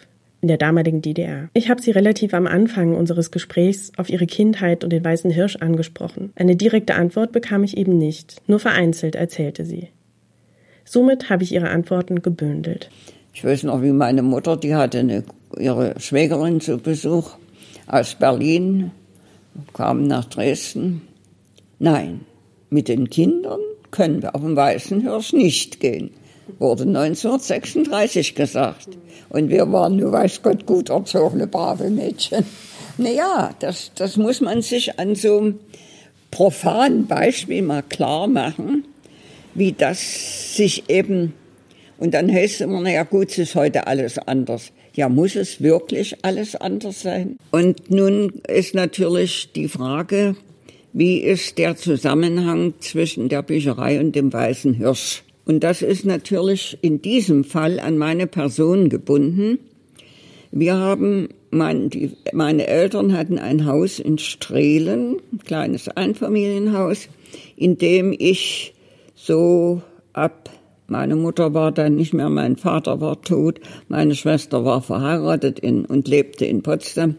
in 0.42 0.48
der 0.48 0.58
damaligen 0.58 1.02
DDR. 1.02 1.50
Ich 1.54 1.70
habe 1.70 1.82
sie 1.82 1.92
relativ 1.92 2.34
am 2.34 2.48
Anfang 2.48 2.96
unseres 2.96 3.30
Gesprächs 3.32 3.92
auf 3.98 4.10
ihre 4.10 4.26
Kindheit 4.26 4.84
und 4.84 4.92
den 4.92 5.04
weißen 5.04 5.30
Hirsch 5.30 5.58
angesprochen. 5.58 6.32
Eine 6.36 6.56
direkte 6.56 6.96
Antwort 6.96 7.34
bekam 7.34 7.64
ich 7.64 7.76
eben 7.78 7.98
nicht, 7.98 8.42
nur 8.48 8.60
vereinzelt 8.60 9.16
erzählte 9.16 9.66
sie. 9.66 9.90
Somit 10.86 11.30
habe 11.30 11.44
ich 11.44 11.52
ihre 11.52 11.70
Antworten 11.70 12.22
gebündelt. 12.22 12.90
Ich 13.34 13.44
weiß 13.44 13.64
noch, 13.64 13.82
wie 13.82 13.92
meine 13.92 14.22
Mutter, 14.22 14.56
die 14.56 14.74
hatte 14.74 15.00
eine, 15.00 15.24
ihre 15.60 16.00
Schwägerin 16.00 16.62
zu 16.62 16.78
Besuch 16.78 17.36
aus 17.86 18.16
Berlin, 18.16 18.92
kam 19.74 20.08
nach 20.08 20.26
Dresden. 20.26 21.02
Nein, 21.80 22.22
mit 22.70 22.88
den 22.88 23.10
Kindern 23.10 23.60
können 23.92 24.22
wir 24.22 24.36
auf 24.36 24.42
den 24.42 24.56
Weißen 24.56 25.02
Hirsch 25.02 25.34
nicht 25.34 25.80
gehen. 25.80 26.12
Wurde 26.60 26.84
1936 26.84 28.36
gesagt. 28.36 28.90
Und 29.30 29.50
wir 29.50 29.72
waren, 29.72 29.98
nur 29.98 30.12
weiß 30.12 30.42
Gott, 30.42 30.66
gut 30.66 30.90
erzogene, 30.90 31.48
brave 31.48 31.90
Mädchen. 31.90 32.46
Naja, 32.98 33.52
das, 33.60 33.92
das 33.96 34.18
muss 34.18 34.42
man 34.42 34.62
sich 34.62 34.98
an 35.00 35.16
so 35.16 35.38
einem 35.38 35.60
profanen 36.32 37.08
Beispiel 37.08 37.62
mal 37.62 37.84
klar 37.84 38.28
machen, 38.28 38.86
wie 39.54 39.74
das 39.74 40.56
sich 40.56 40.90
eben, 40.90 41.34
und 41.98 42.14
dann 42.14 42.32
heißt 42.32 42.56
es 42.56 42.62
immer, 42.62 42.82
naja 42.82 43.04
gut, 43.04 43.32
es 43.32 43.38
ist 43.38 43.56
heute 43.56 43.88
alles 43.88 44.18
anders. 44.18 44.72
Ja, 44.94 45.10
muss 45.10 45.36
es 45.36 45.62
wirklich 45.62 46.24
alles 46.24 46.56
anders 46.56 47.02
sein? 47.02 47.38
Und 47.52 47.92
nun 47.92 48.42
ist 48.48 48.74
natürlich 48.74 49.52
die 49.54 49.68
Frage, 49.68 50.36
wie 50.98 51.20
ist 51.20 51.60
der 51.60 51.76
Zusammenhang 51.76 52.74
zwischen 52.80 53.30
der 53.30 53.44
Bücherei 53.44 54.00
und 54.00 54.16
dem 54.16 54.34
Weißen 54.34 54.74
Hirsch? 54.74 55.22
Und 55.46 55.64
das 55.64 55.84
ist 55.84 56.06
natürlich 56.06 56.76
in 56.82 57.04
diesem 57.04 57.44
Fall 57.44 57.80
an 57.80 58.00
meine 58.00 58.26
Person 58.26 58.90
gebunden. 58.90 59.60
Wir 60.52 60.76
haben, 60.78 61.30
mein, 61.52 61.92
die, 61.92 62.14
meine 62.34 62.66
Eltern 62.66 63.16
hatten 63.16 63.38
ein 63.38 63.68
Haus 63.68 64.00
in 64.00 64.18
Strehlen, 64.18 65.18
ein 65.32 65.40
kleines 65.46 65.88
Einfamilienhaus, 65.88 67.10
in 67.56 67.78
dem 67.78 68.12
ich 68.18 68.74
so 69.14 69.84
ab 70.14 70.50
Meine 70.90 71.18
Mutter 71.18 71.54
war 71.54 71.74
dann 71.74 71.96
nicht 71.96 72.14
mehr, 72.14 72.30
mein 72.30 72.56
Vater 72.56 73.02
war 73.02 73.22
tot, 73.22 73.60
meine 73.90 74.16
Schwester 74.16 74.64
war 74.64 74.82
verheiratet 74.82 75.60
in, 75.60 75.84
und 75.86 76.08
lebte 76.08 76.46
in 76.46 76.64
Potsdam. 76.64 77.18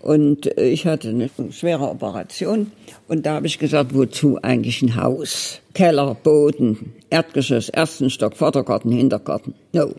Und 0.00 0.56
äh, 0.58 0.68
ich 0.68 0.86
hatte 0.86 1.10
eine 1.10 1.30
schwere 1.50 1.88
Operation. 1.88 2.72
Und 3.08 3.26
da 3.26 3.34
habe 3.34 3.46
ich 3.46 3.58
gesagt, 3.58 3.94
wozu 3.94 4.38
eigentlich 4.42 4.82
ein 4.82 4.96
Haus? 4.96 5.60
Keller, 5.74 6.14
Boden, 6.14 6.92
Erdgeschoss, 7.10 7.68
ersten 7.68 8.10
Stock, 8.10 8.36
Vordergarten, 8.36 8.92
Hintergarten. 8.92 9.54
No. 9.72 9.94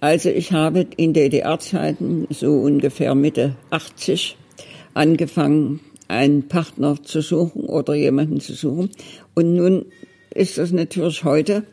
Also 0.00 0.28
ich 0.28 0.52
habe 0.52 0.86
in 0.96 1.12
DDR-Zeiten 1.14 2.26
so 2.30 2.52
ungefähr 2.52 3.14
Mitte 3.14 3.56
80 3.70 4.36
angefangen, 4.92 5.80
einen 6.08 6.48
Partner 6.48 7.02
zu 7.02 7.22
suchen 7.22 7.64
oder 7.64 7.94
jemanden 7.94 8.40
zu 8.40 8.52
suchen. 8.52 8.90
Und 9.34 9.54
nun 9.54 9.86
ist 10.34 10.58
das 10.58 10.72
natürlich 10.72 11.24
heute 11.24 11.64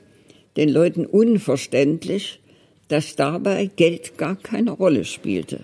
den 0.57 0.69
Leuten 0.69 1.05
unverständlich, 1.05 2.39
dass 2.87 3.15
dabei 3.15 3.69
Geld 3.75 4.17
gar 4.17 4.35
keine 4.35 4.71
Rolle 4.71 5.05
spielte. 5.05 5.61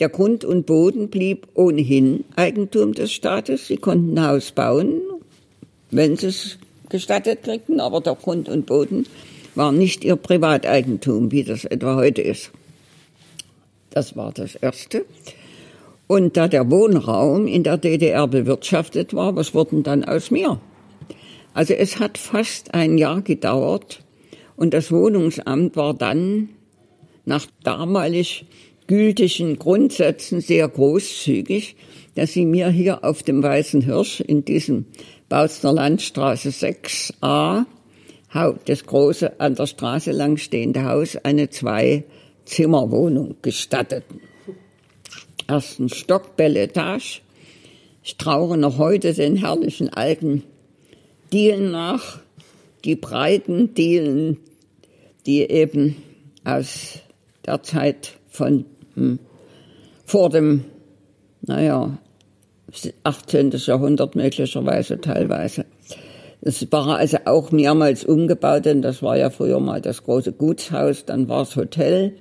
Der 0.00 0.08
Grund 0.08 0.44
und 0.44 0.66
Boden 0.66 1.08
blieb 1.08 1.46
ohnehin 1.54 2.24
Eigentum 2.34 2.94
des 2.94 3.12
Staates. 3.12 3.68
Sie 3.68 3.76
konnten 3.76 4.18
ein 4.18 4.26
Haus 4.26 4.50
bauen, 4.50 5.00
wenn 5.90 6.16
sie 6.16 6.26
es 6.26 6.58
gestattet 6.88 7.44
kriegten, 7.44 7.78
aber 7.78 8.00
der 8.00 8.16
Grund 8.16 8.48
und 8.48 8.66
Boden 8.66 9.06
war 9.54 9.70
nicht 9.70 10.04
ihr 10.04 10.16
Privateigentum, 10.16 11.30
wie 11.30 11.44
das 11.44 11.64
etwa 11.64 11.94
heute 11.96 12.22
ist. 12.22 12.50
Das 13.90 14.16
war 14.16 14.32
das 14.32 14.56
Erste. 14.56 15.04
Und 16.08 16.36
da 16.36 16.48
der 16.48 16.70
Wohnraum 16.70 17.46
in 17.46 17.62
der 17.62 17.78
DDR 17.78 18.26
bewirtschaftet 18.26 19.14
war, 19.14 19.36
was 19.36 19.54
wurden 19.54 19.84
dann 19.84 20.04
aus 20.04 20.32
mir? 20.32 20.60
Also 21.54 21.72
es 21.74 22.00
hat 22.00 22.18
fast 22.18 22.74
ein 22.74 22.98
Jahr 22.98 23.22
gedauert 23.22 24.02
und 24.56 24.74
das 24.74 24.90
Wohnungsamt 24.90 25.76
war 25.76 25.94
dann 25.94 26.48
nach 27.24 27.46
damalig 27.62 28.44
gültigen 28.86 29.58
Grundsätzen 29.58 30.40
sehr 30.40 30.68
großzügig, 30.68 31.76
dass 32.14 32.32
sie 32.32 32.46
mir 32.46 32.68
hier 32.68 33.04
auf 33.04 33.22
dem 33.22 33.42
Weißen 33.42 33.82
Hirsch 33.82 34.20
in 34.20 34.44
diesem 34.44 34.86
Bautzner 35.28 35.72
Landstraße 35.72 36.50
6a, 36.50 37.64
das 38.66 38.86
große 38.86 39.40
an 39.40 39.54
der 39.54 39.66
Straße 39.66 40.12
lang 40.12 40.36
stehende 40.36 40.84
Haus, 40.84 41.16
eine 41.16 41.50
Zwei-Zimmer-Wohnung 41.50 43.36
gestatteten 43.42 44.20
ersten 45.46 45.88
Stock, 45.88 46.36
Belletage. 46.36 47.20
Ich 48.02 48.16
traue 48.16 48.56
noch 48.56 48.78
heute 48.78 49.14
den 49.14 49.36
herrlichen 49.36 49.88
alten 49.88 50.42
Dielen 51.32 51.70
nach, 51.70 52.20
die 52.84 52.96
breiten 52.96 53.74
Dielen, 53.74 54.38
die 55.26 55.48
eben 55.50 55.96
aus 56.44 56.98
der 57.46 57.62
Zeit 57.62 58.18
von 58.28 58.66
hm, 58.94 59.18
vor 60.06 60.30
dem, 60.30 60.64
naja, 61.42 61.98
18. 63.04 63.50
Jahrhundert 63.50 64.16
möglicherweise 64.16 65.00
teilweise. 65.00 65.64
Es 66.40 66.70
war 66.70 66.98
also 66.98 67.18
auch 67.24 67.52
mehrmals 67.52 68.04
umgebaut, 68.04 68.66
denn 68.66 68.82
das 68.82 69.02
war 69.02 69.16
ja 69.16 69.30
früher 69.30 69.60
mal 69.60 69.80
das 69.80 70.04
große 70.04 70.32
Gutshaus, 70.32 71.04
dann 71.06 71.28
war 71.28 71.42
es 71.42 71.56
Hotel 71.56 72.16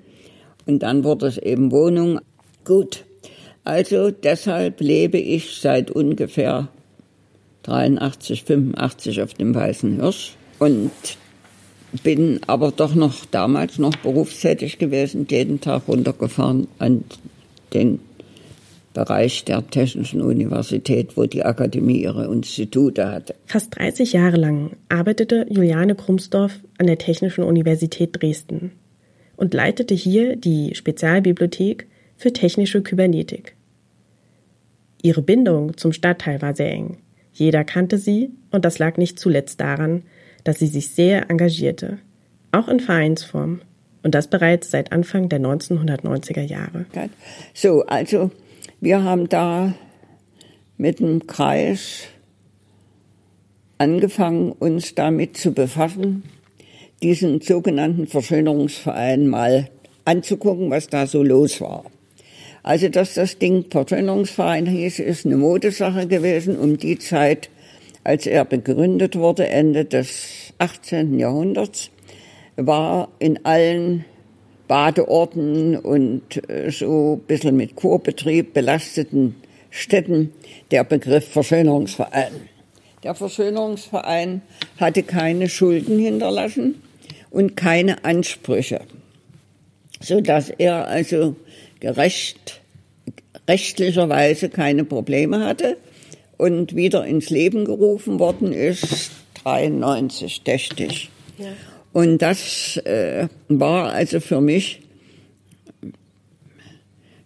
und 0.66 0.84
dann 0.84 1.04
wurde 1.04 1.28
es 1.28 1.38
eben 1.38 1.72
Wohnung. 1.72 2.22
Gut, 2.64 3.04
also 3.66 4.12
deshalb 4.12 4.80
lebe 4.80 5.18
ich 5.18 5.60
seit 5.60 5.92
ungefähr 5.92 6.70
83, 7.64 8.44
85 8.44 9.22
auf 9.22 9.34
dem 9.34 9.56
Weißen 9.56 10.00
Hirsch 10.00 10.36
und 10.60 10.92
bin 12.02 12.40
aber 12.48 12.72
doch 12.72 12.96
noch 12.96 13.26
damals 13.26 13.78
noch 13.78 13.96
berufstätig 13.98 14.80
gewesen, 14.80 15.28
jeden 15.30 15.62
Tag 15.62 15.84
runtergefahren 15.88 16.68
an 16.80 17.04
den 17.74 18.00
Bereich 18.94 19.44
der 19.44 19.68
Technischen 19.68 20.22
Universität, 20.22 21.18
wo 21.18 21.26
die 21.26 21.44
Akademie 21.44 22.04
ihre 22.04 22.26
Institute 22.26 23.12
hatte. 23.12 23.36
Fast 23.46 23.76
30 23.78 24.14
Jahre 24.14 24.38
lang 24.38 24.72
arbeitete 24.90 25.48
Juliane 25.50 25.96
Krumsdorf 25.96 26.60
an 26.78 26.88
der 26.88 27.00
Technischen 27.00 27.44
Universität 27.44 28.10
Dresden 28.14 28.72
und 29.36 29.54
leitete 29.54 29.96
hier 29.96 30.36
die 30.36 30.76
Spezialbibliothek 30.76 31.88
für 32.18 32.34
technische 32.34 32.84
Kybernetik. 32.84 33.56
Ihre 35.02 35.22
Bindung 35.22 35.76
zum 35.76 35.92
Stadtteil 35.92 36.42
war 36.42 36.56
sehr 36.56 36.72
eng. 36.72 36.98
Jeder 37.34 37.64
kannte 37.64 37.98
sie 37.98 38.30
und 38.52 38.64
das 38.64 38.78
lag 38.78 38.98
nicht 38.98 39.20
zuletzt 39.20 39.60
daran, 39.60 40.04
dass 40.44 40.60
sie 40.60 40.68
sich 40.68 40.90
sehr 40.90 41.30
engagierte, 41.30 42.00
auch 42.52 42.68
in 42.68 42.80
Vereinsform 42.80 43.62
und 44.04 44.14
das 44.14 44.28
bereits 44.28 44.72
seit 44.72 44.92
Anfang 44.92 45.30
der 45.30 45.40
1990er 45.40 46.42
Jahre. 46.42 46.86
So, 47.54 47.84
also 47.86 48.32
wir 48.82 49.04
haben 49.04 49.30
da 49.30 49.74
mit 50.78 51.00
dem 51.00 51.26
Kreis 51.28 52.04
angefangen, 53.78 54.52
uns 54.52 54.96
damit 54.96 55.38
zu 55.38 55.54
befassen, 55.54 56.24
diesen 57.02 57.42
sogenannten 57.42 58.08
Verschönerungsverein 58.08 59.28
mal 59.28 59.70
anzugucken, 60.06 60.70
was 60.70 60.88
da 60.88 61.08
so 61.08 61.24
los 61.24 61.62
war. 61.62 61.86
Also, 62.62 62.88
dass 62.88 63.14
das 63.14 63.38
Ding 63.40 63.66
Verbrennungsverein 63.70 64.66
hieß, 64.66 65.00
ist 65.00 65.26
eine 65.26 65.36
Modesache 65.36 66.08
gewesen 66.08 66.58
um 66.58 66.78
die 66.78 66.98
Zeit, 66.98 67.50
als 68.04 68.28
er 68.28 68.46
begründet 68.46 69.16
wurde, 69.16 69.48
Ende 69.48 69.86
des 69.86 70.54
18. 70.58 71.20
Jahrhunderts, 71.20 71.90
war 72.56 73.10
in 73.20 73.46
allen 73.46 74.06
Badeorten 74.68 75.78
und 75.78 76.50
äh, 76.50 76.70
so 76.72 77.20
ein 77.22 77.28
bisschen 77.28 77.58
mit 77.58 77.76
Kurbetrieb 77.76 78.54
belasteten 78.54 79.36
Städten 79.70 80.34
der 80.72 80.84
Begriff 80.84 81.28
Verschönerungsverein. 81.30 82.32
Der 83.04 83.16
Verschönerungsverein 83.16 84.42
hatte 84.80 85.04
keine 85.04 85.50
Schulden 85.50 86.00
hinterlassen 86.00 86.82
und 87.32 87.58
keine 87.58 88.06
Ansprüche, 88.06 88.82
so 90.00 90.22
dass 90.22 90.50
er 90.50 90.88
also 90.88 91.36
gerecht, 91.80 92.62
rechtlicherweise 93.48 94.50
keine 94.50 94.86
Probleme 94.86 95.46
hatte 95.46 95.78
und 96.38 96.76
wieder 96.76 97.06
ins 97.06 97.30
Leben 97.30 97.66
gerufen 97.66 98.20
worden 98.20 98.54
ist, 98.54 99.12
93, 99.44 100.44
dächtig. 100.44 101.10
Ja. 101.38 101.48
Und 101.94 102.22
das 102.22 102.78
äh, 102.78 103.28
war 103.50 103.94
also 103.94 104.20
für 104.20 104.42
mich, 104.42 104.82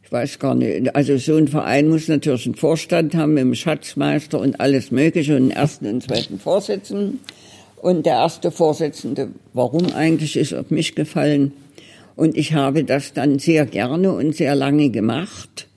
ich 0.03 0.11
weiß 0.11 0.39
gar 0.39 0.55
nicht, 0.55 0.95
also 0.95 1.17
so 1.17 1.35
ein 1.37 1.47
Verein 1.47 1.87
muss 1.89 2.07
natürlich 2.07 2.45
einen 2.45 2.55
Vorstand 2.55 3.15
haben 3.15 3.33
mit 3.33 3.43
dem 3.43 3.55
Schatzmeister 3.55 4.39
und 4.39 4.59
alles 4.59 4.91
Mögliche 4.91 5.35
und 5.35 5.43
einen 5.43 5.51
ersten 5.51 5.87
und 5.87 6.03
zweiten 6.03 6.39
Vorsitzenden. 6.39 7.19
Und 7.81 8.05
der 8.05 8.15
erste 8.15 8.51
Vorsitzende, 8.51 9.29
warum 9.53 9.93
eigentlich, 9.93 10.35
ist 10.35 10.53
auf 10.53 10.69
mich 10.71 10.95
gefallen, 10.95 11.53
und 12.17 12.35
ich 12.35 12.53
habe 12.53 12.83
das 12.83 13.13
dann 13.13 13.37
sehr 13.37 13.67
gerne 13.67 14.11
und 14.11 14.35
sehr 14.35 14.55
lange 14.55 14.89
gemacht. 14.89 15.67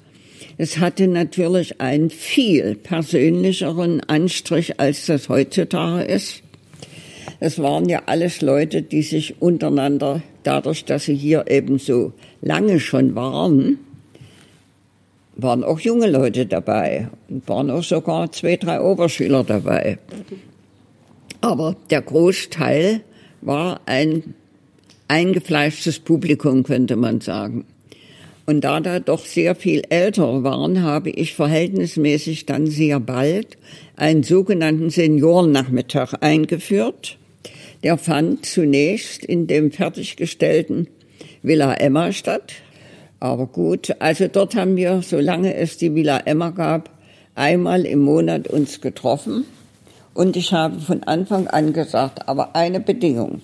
Es 0.63 0.77
hatte 0.77 1.09
natürlich 1.09 1.81
einen 1.81 2.11
viel 2.11 2.75
persönlicheren 2.75 4.03
Anstrich, 4.03 4.79
als 4.79 5.07
das 5.07 5.31
heutzutage 5.31 6.05
ist. 6.05 6.43
Es 7.41 7.59
waren 7.61 7.89
ja 7.89 8.03
alles 8.05 8.43
Leute, 8.43 8.83
die 8.83 9.01
sich 9.01 9.41
untereinander, 9.41 10.21
dadurch, 10.43 10.85
dass 10.85 11.05
sie 11.05 11.15
hier 11.15 11.47
eben 11.49 11.79
so 11.79 12.13
lange 12.43 12.79
schon 12.79 13.15
waren, 13.15 13.79
waren 15.35 15.65
auch 15.65 15.81
junge 15.81 16.11
Leute 16.11 16.45
dabei 16.45 17.09
und 17.31 17.49
waren 17.49 17.71
auch 17.71 17.83
sogar 17.83 18.31
zwei, 18.31 18.57
drei 18.57 18.83
Oberschüler 18.83 19.45
dabei. 19.45 19.97
Aber 21.41 21.75
der 21.89 22.03
Großteil 22.03 23.01
war 23.41 23.81
ein 23.87 24.35
eingefleischtes 25.09 26.01
Publikum, 26.01 26.65
könnte 26.65 26.97
man 26.97 27.23
sagen. 27.23 27.65
Und 28.51 28.63
da 28.63 28.81
da 28.81 28.99
doch 28.99 29.27
sehr 29.27 29.55
viel 29.55 29.85
älter 29.91 30.43
waren, 30.43 30.83
habe 30.83 31.11
ich 31.11 31.35
verhältnismäßig 31.35 32.47
dann 32.47 32.67
sehr 32.67 32.99
bald 32.99 33.57
einen 33.95 34.25
sogenannten 34.25 34.91
Seniorennachmittag 34.91 36.15
eingeführt. 36.21 37.17
Der 37.85 37.97
fand 37.97 38.45
zunächst 38.45 39.25
in 39.25 39.47
dem 39.47 39.71
fertiggestellten 39.71 40.89
Villa 41.45 41.75
Emma 41.75 42.11
statt. 42.11 42.55
Aber 43.21 43.47
gut, 43.47 43.95
also 44.01 44.27
dort 44.27 44.57
haben 44.57 44.75
wir, 44.75 45.03
solange 45.03 45.55
es 45.55 45.77
die 45.77 45.95
Villa 45.95 46.19
Emma 46.19 46.51
gab, 46.51 46.91
einmal 47.37 47.87
im 47.87 48.01
Monat 48.01 48.49
uns 48.49 48.81
getroffen. 48.81 49.45
Und 50.13 50.37
ich 50.37 50.53
habe 50.53 50.81
von 50.81 51.05
Anfang 51.05 51.47
an 51.47 51.73
gesagt, 51.73 52.29
aber 52.29 52.57
eine 52.57 52.81
Bedingung 52.81 53.43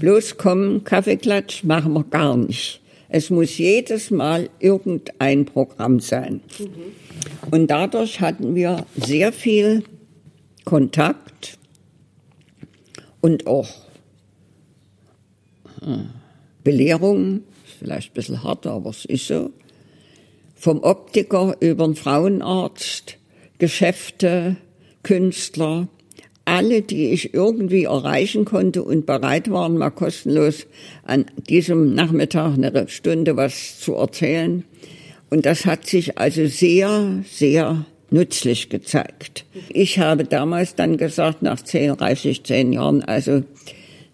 bloß 0.00 0.38
kommen, 0.38 0.82
Kaffeeklatsch 0.82 1.62
machen 1.62 1.92
wir 1.92 2.02
gar 2.02 2.36
nicht. 2.36 2.80
Es 3.12 3.28
muss 3.28 3.58
jedes 3.58 4.12
Mal 4.12 4.48
irgendein 4.60 5.44
Programm 5.44 5.98
sein. 5.98 6.42
Mhm. 6.58 7.50
Und 7.50 7.66
dadurch 7.66 8.20
hatten 8.20 8.54
wir 8.54 8.86
sehr 8.96 9.32
viel 9.32 9.82
Kontakt 10.64 11.58
und 13.20 13.46
auch 13.48 13.68
Belehrung, 16.62 17.42
vielleicht 17.78 18.12
ein 18.12 18.14
bisschen 18.14 18.42
hart, 18.44 18.66
aber 18.66 18.90
es 18.90 19.04
ist 19.04 19.26
so. 19.26 19.50
Vom 20.54 20.82
Optiker 20.82 21.56
über 21.60 21.86
den 21.86 21.96
Frauenarzt, 21.96 23.16
Geschäfte, 23.58 24.56
Künstler, 25.02 25.88
alle, 26.50 26.82
die 26.82 27.10
ich 27.10 27.34
irgendwie 27.34 27.84
erreichen 27.84 28.44
konnte 28.44 28.82
und 28.82 29.06
bereit 29.06 29.50
waren, 29.50 29.78
mal 29.78 29.90
kostenlos 29.90 30.66
an 31.04 31.26
diesem 31.48 31.94
Nachmittag 31.94 32.54
eine 32.54 32.88
Stunde 32.88 33.36
was 33.36 33.80
zu 33.80 33.94
erzählen. 33.94 34.64
Und 35.30 35.46
das 35.46 35.64
hat 35.64 35.86
sich 35.86 36.18
also 36.18 36.46
sehr, 36.46 37.22
sehr 37.30 37.86
nützlich 38.10 38.68
gezeigt. 38.68 39.44
Ich 39.68 39.98
habe 39.98 40.24
damals 40.24 40.74
dann 40.74 40.96
gesagt, 40.96 41.42
nach 41.42 41.62
zehn, 41.62 41.96
30, 41.96 42.42
zehn 42.42 42.72
Jahren, 42.72 43.02
also 43.02 43.44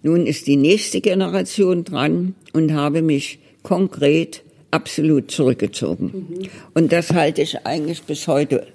nun 0.02 0.26
ist 0.26 0.46
die 0.46 0.56
nächste 0.56 1.00
Generation 1.00 1.84
dran 1.84 2.34
und 2.52 2.72
habe 2.72 3.02
mich 3.02 3.38
konkret 3.62 4.42
absolut 4.70 5.30
zurückgezogen. 5.30 6.26
Mhm. 6.28 6.48
Und 6.74 6.92
das 6.92 7.12
halte 7.12 7.42
ich 7.42 7.66
eigentlich 7.66 8.02
bis 8.02 8.28
heute 8.28 8.66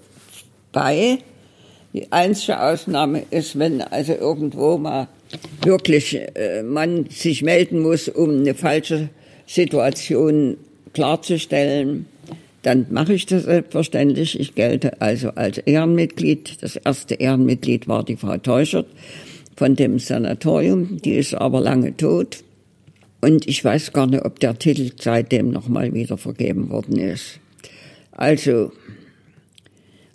bei. 0.72 1.20
Die 1.94 2.12
einzige 2.12 2.62
Ausnahme 2.62 3.24
ist, 3.32 3.60
wenn 3.60 3.82
also 3.82 4.14
irgendwo 4.14 4.78
mal 4.78 5.08
wirklich 5.64 6.20
äh, 6.36 6.64
man 6.64 7.08
sich 7.10 7.42
melden 7.42 7.80
muss, 7.80 8.08
um 8.08 8.30
eine 8.30 8.54
falsche 8.54 9.10
Situation 9.46 10.58
klarzustellen, 10.94 12.06
dann 12.62 12.86
mache 12.92 13.14
ich 13.14 13.26
das 13.26 13.44
selbstverständlich. 13.44 14.40
Ich 14.40 14.56
gelte 14.56 15.02
also 15.02 15.32
als 15.32 15.58
Ehrenmitglied. 15.58 16.62
Das 16.62 16.76
erste 16.76 17.16
Ehrenmitglied 17.16 17.88
war 17.88 18.04
die 18.04 18.18
Frau 18.18 18.38
Teuschert 18.38 18.88
von 19.56 19.76
dem 19.76 20.00
Sanatorium. 20.00 21.00
Die 21.02 21.16
ist 21.16 21.34
aber 21.34 21.60
lange 21.60 21.98
tot. 21.98 22.44
Und 23.20 23.48
ich 23.48 23.64
weiß 23.64 23.94
gar 23.94 24.08
nicht, 24.08 24.26
ob 24.26 24.40
der 24.40 24.58
Titel 24.58 24.92
seitdem 25.00 25.50
nochmal 25.52 25.94
wieder 25.94 26.18
vergeben 26.18 26.70
worden 26.70 26.98
ist. 26.98 27.40
Also, 28.12 28.72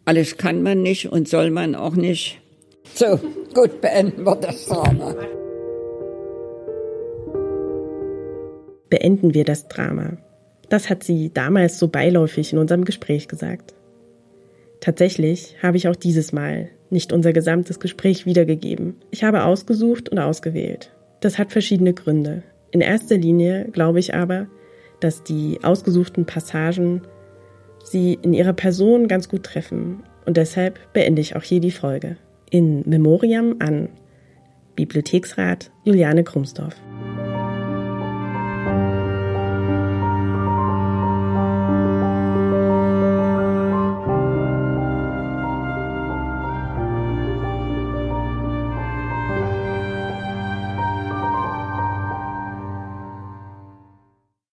alles 0.06 0.36
kann 0.38 0.62
man 0.62 0.82
nicht 0.82 1.12
und 1.12 1.28
soll 1.28 1.50
man 1.50 1.74
auch 1.74 1.96
nicht. 1.96 2.40
So, 2.94 3.20
gut, 3.52 3.80
beenden 3.80 4.24
wir 4.24 4.36
das 4.36 4.66
Drama. 4.66 5.14
Beenden 8.88 9.34
wir 9.34 9.44
das 9.44 9.66
Drama. 9.68 10.16
Das 10.68 10.88
hat 10.88 11.02
sie 11.02 11.32
damals 11.34 11.78
so 11.78 11.88
beiläufig 11.88 12.52
in 12.52 12.58
unserem 12.58 12.84
Gespräch 12.84 13.26
gesagt. 13.26 13.74
Tatsächlich 14.80 15.56
habe 15.60 15.76
ich 15.76 15.88
auch 15.88 15.96
dieses 15.96 16.32
Mal 16.32 16.70
nicht 16.88 17.12
unser 17.12 17.32
gesamtes 17.32 17.80
Gespräch 17.80 18.26
wiedergegeben. 18.26 18.94
Ich 19.10 19.24
habe 19.24 19.44
ausgesucht 19.44 20.08
und 20.08 20.20
ausgewählt. 20.20 20.92
Das 21.20 21.36
hat 21.36 21.50
verschiedene 21.50 21.94
Gründe. 21.94 22.44
In 22.70 22.80
erster 22.80 23.16
Linie 23.16 23.68
glaube 23.72 23.98
ich 23.98 24.14
aber, 24.14 24.46
dass 25.00 25.24
die 25.24 25.58
ausgesuchten 25.62 26.26
Passagen 26.26 27.02
sie 27.86 28.18
in 28.20 28.32
ihrer 28.32 28.52
Person 28.52 29.08
ganz 29.08 29.28
gut 29.28 29.44
treffen 29.44 30.02
und 30.24 30.36
deshalb 30.36 30.92
beende 30.92 31.22
ich 31.22 31.36
auch 31.36 31.42
hier 31.42 31.60
die 31.60 31.70
Folge. 31.70 32.16
In 32.50 32.82
Memoriam 32.88 33.56
an 33.60 33.88
Bibliotheksrat 34.74 35.70
Juliane 35.84 36.24
Krumsdorf. 36.24 36.76